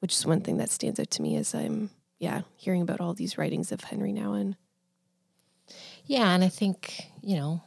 [0.00, 3.14] which is one thing that stands out to me as i'm yeah hearing about all
[3.14, 4.54] these writings of henri nouwen.
[6.06, 7.62] Yeah, and I think you know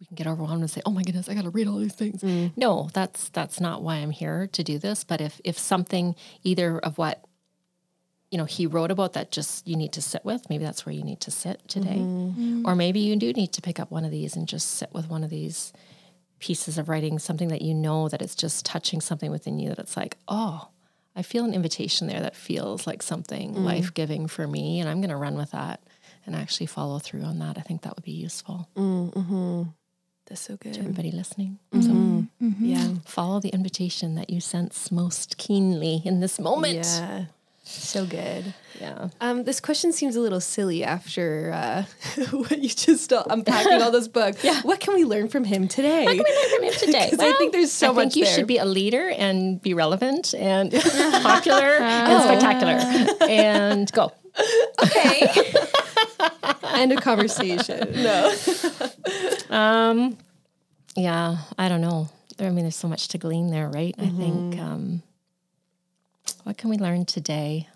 [0.00, 1.94] we can get overwhelmed and say, "Oh my goodness, I got to read all these
[1.94, 2.52] things." Mm.
[2.56, 5.04] No, that's that's not why I'm here to do this.
[5.04, 7.22] But if if something either of what
[8.30, 10.94] you know he wrote about that just you need to sit with, maybe that's where
[10.94, 12.40] you need to sit today, mm-hmm.
[12.40, 12.66] Mm-hmm.
[12.66, 15.08] or maybe you do need to pick up one of these and just sit with
[15.08, 15.72] one of these
[16.38, 19.78] pieces of writing, something that you know that it's just touching something within you that
[19.78, 20.68] it's like, oh.
[21.16, 23.64] I feel an invitation there that feels like something mm.
[23.64, 25.82] life giving for me, and I'm going to run with that
[26.24, 27.58] and actually follow through on that.
[27.58, 28.68] I think that would be useful.
[28.76, 29.62] Mm-hmm.
[30.26, 30.74] that's so good.
[30.74, 32.26] To Everybody listening, so
[32.60, 32.94] yeah.
[33.04, 36.86] follow the invitation that you sense most keenly in this moment.
[36.86, 37.24] yeah
[37.70, 39.08] so good Yeah.
[39.20, 41.84] Um, this question seems a little silly after uh,
[42.30, 44.42] what you just uh, unpacking all those books.
[44.44, 44.60] Yeah.
[44.62, 46.04] What can we learn from him today?
[46.06, 47.08] What can we learn from him today?
[47.10, 48.34] 'Cause I think there's so I think much you there.
[48.34, 54.12] should be a leader and be relevant and popular and spectacular and go.
[54.82, 55.52] okay.
[56.74, 58.02] End of conversation.
[58.02, 58.32] No.
[59.50, 60.16] Um,
[60.96, 62.08] yeah, I don't know.
[62.38, 63.94] I mean, there's so much to glean there, right?
[63.98, 64.58] I think.
[64.58, 65.02] Um,
[66.44, 67.68] what can we learn today?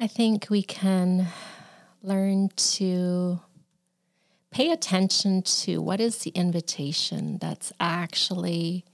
[0.00, 1.28] I think we can
[2.02, 3.40] learn to
[4.50, 8.84] pay attention to what is the invitation that's actually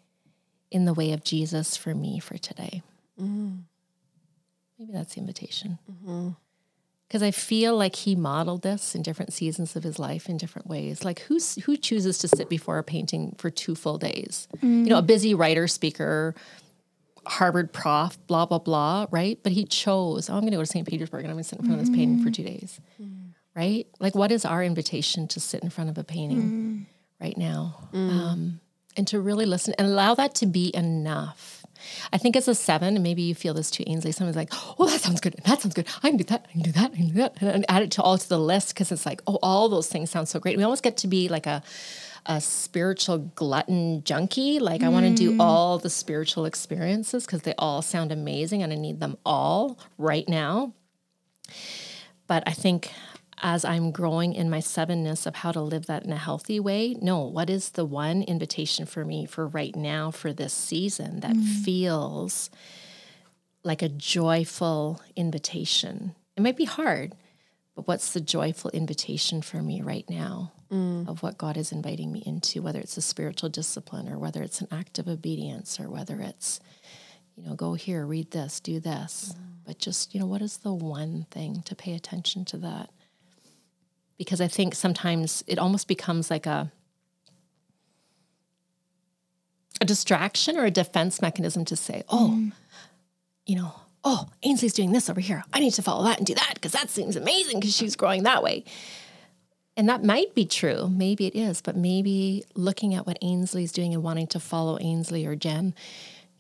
[0.71, 2.83] in the way of Jesus for me for today.
[3.21, 3.57] Mm-hmm.
[4.79, 6.29] Maybe that's the invitation mm-hmm.
[7.09, 10.69] because I feel like he modeled this in different seasons of his life in different
[10.69, 11.05] ways.
[11.05, 14.47] Like who's who chooses to sit before a painting for two full days?
[14.62, 15.01] You know, mm.
[15.01, 16.37] a busy writer, speaker,
[17.29, 19.39] Harvard prof, blah blah blah, right?
[19.43, 20.31] But he chose.
[20.31, 20.87] Oh, I'm going to go to St.
[20.87, 22.47] Petersburg and I'm going to sit in front of this painting for two mm.
[22.47, 22.81] days,
[23.55, 23.87] right?
[24.01, 26.87] Like, what is our invitation to sit in front of a painting mm.
[27.20, 28.11] right now, mm.
[28.11, 28.61] um,
[28.97, 31.59] and to really listen and allow that to be enough.
[32.12, 34.12] I think as a seven, and maybe you feel this too, Ainsley.
[34.12, 35.37] Someone's like, "Oh, that sounds good.
[35.45, 35.87] That sounds good.
[36.03, 36.47] I can do that.
[36.49, 36.91] I can do that.
[36.93, 39.22] I can do that," and add it to all to the list because it's like,
[39.26, 41.62] "Oh, all those things sound so great." We almost get to be like a
[42.27, 44.59] a spiritual glutton junkie.
[44.59, 45.41] Like I want to do mm.
[45.41, 50.29] all the spiritual experiences because they all sound amazing, and I need them all right
[50.29, 50.75] now.
[52.27, 52.93] But I think
[53.43, 56.97] as I'm growing in my sevenness of how to live that in a healthy way,
[57.01, 61.35] no, what is the one invitation for me for right now, for this season that
[61.35, 61.45] mm.
[61.64, 62.51] feels
[63.62, 66.14] like a joyful invitation?
[66.37, 67.14] It might be hard,
[67.79, 71.09] but what's the joyful invitation for me right now mm.
[71.09, 74.61] of what God is inviting me into, whether it's a spiritual discipline or whether it's
[74.61, 76.59] an act of obedience or whether it's,
[77.37, 79.33] you know, go here, read this, do this.
[79.33, 79.43] Mm.
[79.64, 82.91] But just, you know, what is the one thing to pay attention to that?
[84.16, 86.72] Because I think sometimes it almost becomes like a
[89.81, 92.53] a distraction or a defense mechanism to say, oh, mm.
[93.47, 93.72] you know,
[94.11, 95.45] oh, Ainsley's doing this over here.
[95.53, 98.23] I need to follow that and do that because that seems amazing because she's growing
[98.23, 98.65] that way.
[99.77, 100.89] And that might be true.
[100.89, 105.27] Maybe it is, but maybe looking at what Ainsley's doing and wanting to follow Ainsley
[105.27, 105.75] or Jen,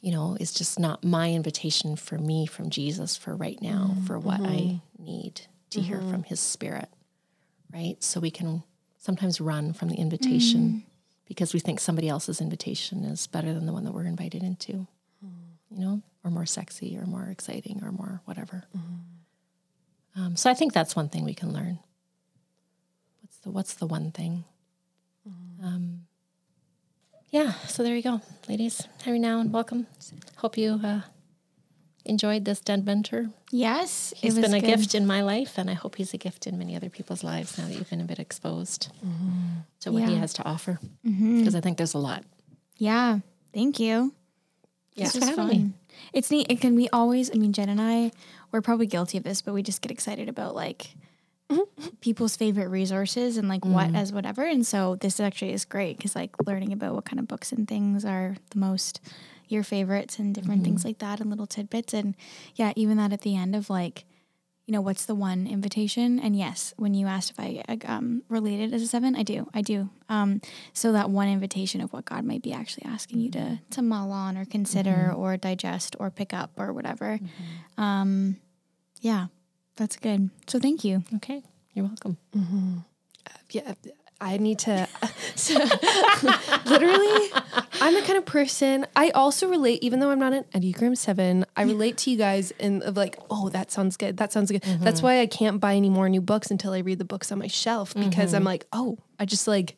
[0.00, 4.06] you know, is just not my invitation for me from Jesus for right now, mm-hmm.
[4.06, 5.04] for what I mm-hmm.
[5.04, 6.10] need to hear mm-hmm.
[6.10, 6.88] from his spirit.
[7.70, 8.02] Right.
[8.02, 8.62] So we can
[8.96, 10.00] sometimes run from the mm.
[10.00, 10.84] invitation
[11.26, 14.86] because we think somebody else's invitation is better than the one that we're invited into,
[15.22, 15.30] mm.
[15.70, 18.64] you know, or more sexy or more exciting or more whatever.
[20.16, 21.78] Um, so I think that's one thing we can learn.
[23.22, 24.44] What's the what's the one thing?
[25.62, 26.02] Um,
[27.30, 27.52] yeah.
[27.66, 28.86] So there you go, ladies.
[29.04, 29.86] Henri Nouwen welcome.
[30.36, 31.00] Hope you uh,
[32.04, 33.28] enjoyed this dead mentor.
[33.50, 34.66] Yes, he's been a good.
[34.66, 37.56] gift in my life, and I hope he's a gift in many other people's lives
[37.58, 38.88] now that you've been a bit exposed
[39.80, 40.78] to what he has to offer.
[41.02, 42.24] Because I think there's a lot.
[42.76, 43.20] Yeah,
[43.54, 44.12] thank you.
[44.94, 45.48] Yeah, This was having fun.
[45.48, 45.72] me.
[46.12, 46.46] It's neat.
[46.50, 47.30] It can we always.
[47.30, 48.12] I mean, Jen and I,
[48.52, 50.94] we're probably guilty of this, but we just get excited about like
[52.00, 53.96] people's favorite resources and like what mm.
[53.96, 54.44] as whatever.
[54.44, 57.66] And so this actually is great because like learning about what kind of books and
[57.66, 59.00] things are the most
[59.48, 60.88] your favorites and different things mm-hmm.
[60.88, 62.14] like that and little tidbits and
[62.54, 64.04] yeah, even that at the end of like
[64.68, 66.20] you know, what's the one invitation?
[66.20, 69.62] And yes, when you asked if I um, related as a seven, I do, I
[69.62, 69.88] do.
[70.10, 70.42] Um,
[70.74, 74.12] so that one invitation of what God might be actually asking you to to mull
[74.12, 75.20] on or consider mm-hmm.
[75.20, 77.18] or digest or pick up or whatever.
[77.18, 77.82] Mm-hmm.
[77.82, 78.36] Um,
[79.00, 79.28] yeah,
[79.76, 80.28] that's good.
[80.46, 81.02] So thank you.
[81.14, 81.42] Okay,
[81.72, 82.18] you're welcome.
[82.36, 82.78] Mm-hmm.
[83.26, 83.72] Uh, yeah,
[84.20, 84.88] I need to.
[85.34, 85.54] So,
[86.66, 87.30] literally,
[87.80, 88.86] I'm the kind of person.
[88.96, 91.44] I also relate, even though I'm not an Enneagram Seven.
[91.56, 94.16] I relate to you guys in of like, oh, that sounds good.
[94.16, 94.62] That sounds good.
[94.62, 94.82] Mm-hmm.
[94.82, 97.38] That's why I can't buy any more new books until I read the books on
[97.38, 98.36] my shelf because mm-hmm.
[98.36, 99.76] I'm like, oh, I just like,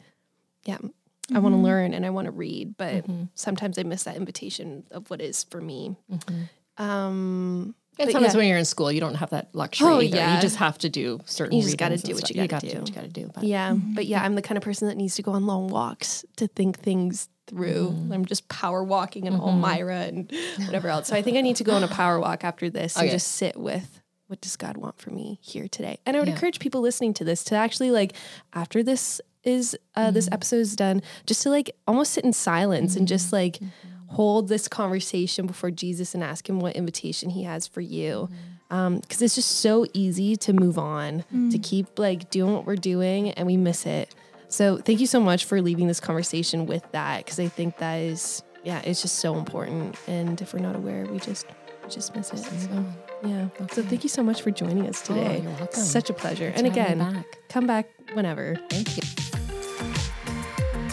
[0.64, 1.36] yeah, mm-hmm.
[1.36, 3.24] I want to learn and I want to read, but mm-hmm.
[3.34, 5.94] sometimes I miss that invitation of what is for me.
[6.10, 6.82] Mm-hmm.
[6.82, 8.38] Um, and sometimes yeah.
[8.38, 9.88] when you're in school, you don't have that luxury.
[9.88, 10.16] Oh, either.
[10.16, 10.36] yeah.
[10.36, 11.50] You just have to do certain.
[11.50, 11.64] Things.
[11.64, 12.78] You just got to do what you got to do.
[12.78, 13.30] What you got to do.
[13.34, 13.44] But.
[13.44, 13.94] Yeah, mm-hmm.
[13.94, 16.46] but yeah, I'm the kind of person that needs to go on long walks to
[16.46, 17.90] think things through.
[17.90, 18.12] Mm-hmm.
[18.12, 19.42] I'm just power walking in mm-hmm.
[19.42, 20.32] Elmira and
[20.66, 21.08] whatever else.
[21.08, 23.06] So I think I need to go on a power walk after this okay.
[23.06, 25.98] and just sit with what does God want for me here today.
[26.06, 26.34] And I would yeah.
[26.34, 28.12] encourage people listening to this to actually like
[28.54, 30.14] after this is uh, mm-hmm.
[30.14, 33.68] this episode is done, just to like almost sit in silence and just like mm-hmm
[34.10, 38.28] hold this conversation before Jesus and ask him what invitation he has for you.
[38.68, 38.74] Because mm-hmm.
[38.74, 41.50] um, it's just so easy to move on, mm.
[41.50, 44.14] to keep like doing what we're doing and we miss it.
[44.48, 48.00] So thank you so much for leaving this conversation with that because I think that
[48.00, 49.96] is, yeah, it's just so important.
[50.08, 51.46] And if we're not aware, we just
[51.84, 52.38] we just miss it.
[52.38, 52.84] So
[53.24, 53.48] yeah.
[53.60, 53.74] Okay.
[53.74, 55.36] So thank you so much for joining us oh, today.
[55.38, 55.82] Oh, you're welcome.
[55.82, 56.52] Such a pleasure.
[56.56, 57.26] and again, back.
[57.48, 58.56] come back whenever.
[58.70, 59.29] Thank you.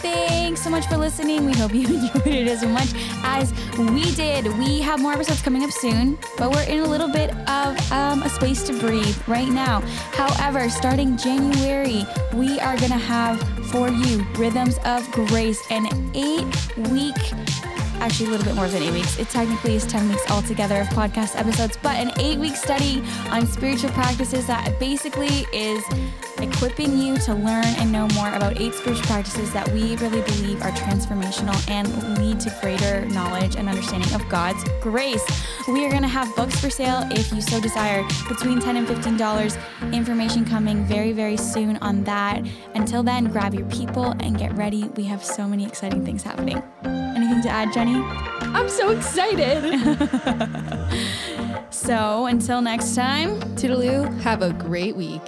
[0.00, 1.44] Thanks so much for listening.
[1.44, 2.88] We hope you enjoyed it as much
[3.24, 4.46] as we did.
[4.58, 8.22] We have more episodes coming up soon, but we're in a little bit of um,
[8.22, 9.80] a space to breathe right now.
[10.12, 13.40] However, starting January, we are going to have
[13.70, 16.46] for you Rhythms of Grace, an eight
[16.90, 17.16] week
[18.00, 19.18] actually a little bit more than eight weeks.
[19.18, 23.46] It technically is 10 weeks altogether of podcast episodes, but an eight week study on
[23.46, 25.82] spiritual practices that basically is
[26.42, 30.62] equipping you to learn and know more about eight spiritual practices that we really believe
[30.62, 35.24] are transformational and lead to greater knowledge and understanding of God's grace.
[35.66, 38.86] We are going to have books for sale if you so desire, between 10 and
[38.86, 39.92] $15.
[39.92, 42.46] Information coming very, very soon on that.
[42.74, 44.84] Until then, grab your people and get ready.
[44.96, 46.62] We have so many exciting things happening.
[46.84, 47.96] Anything to add, Jenny?
[48.40, 49.64] I'm so excited.
[51.70, 55.22] so until next time, Toodaloo, have a great week.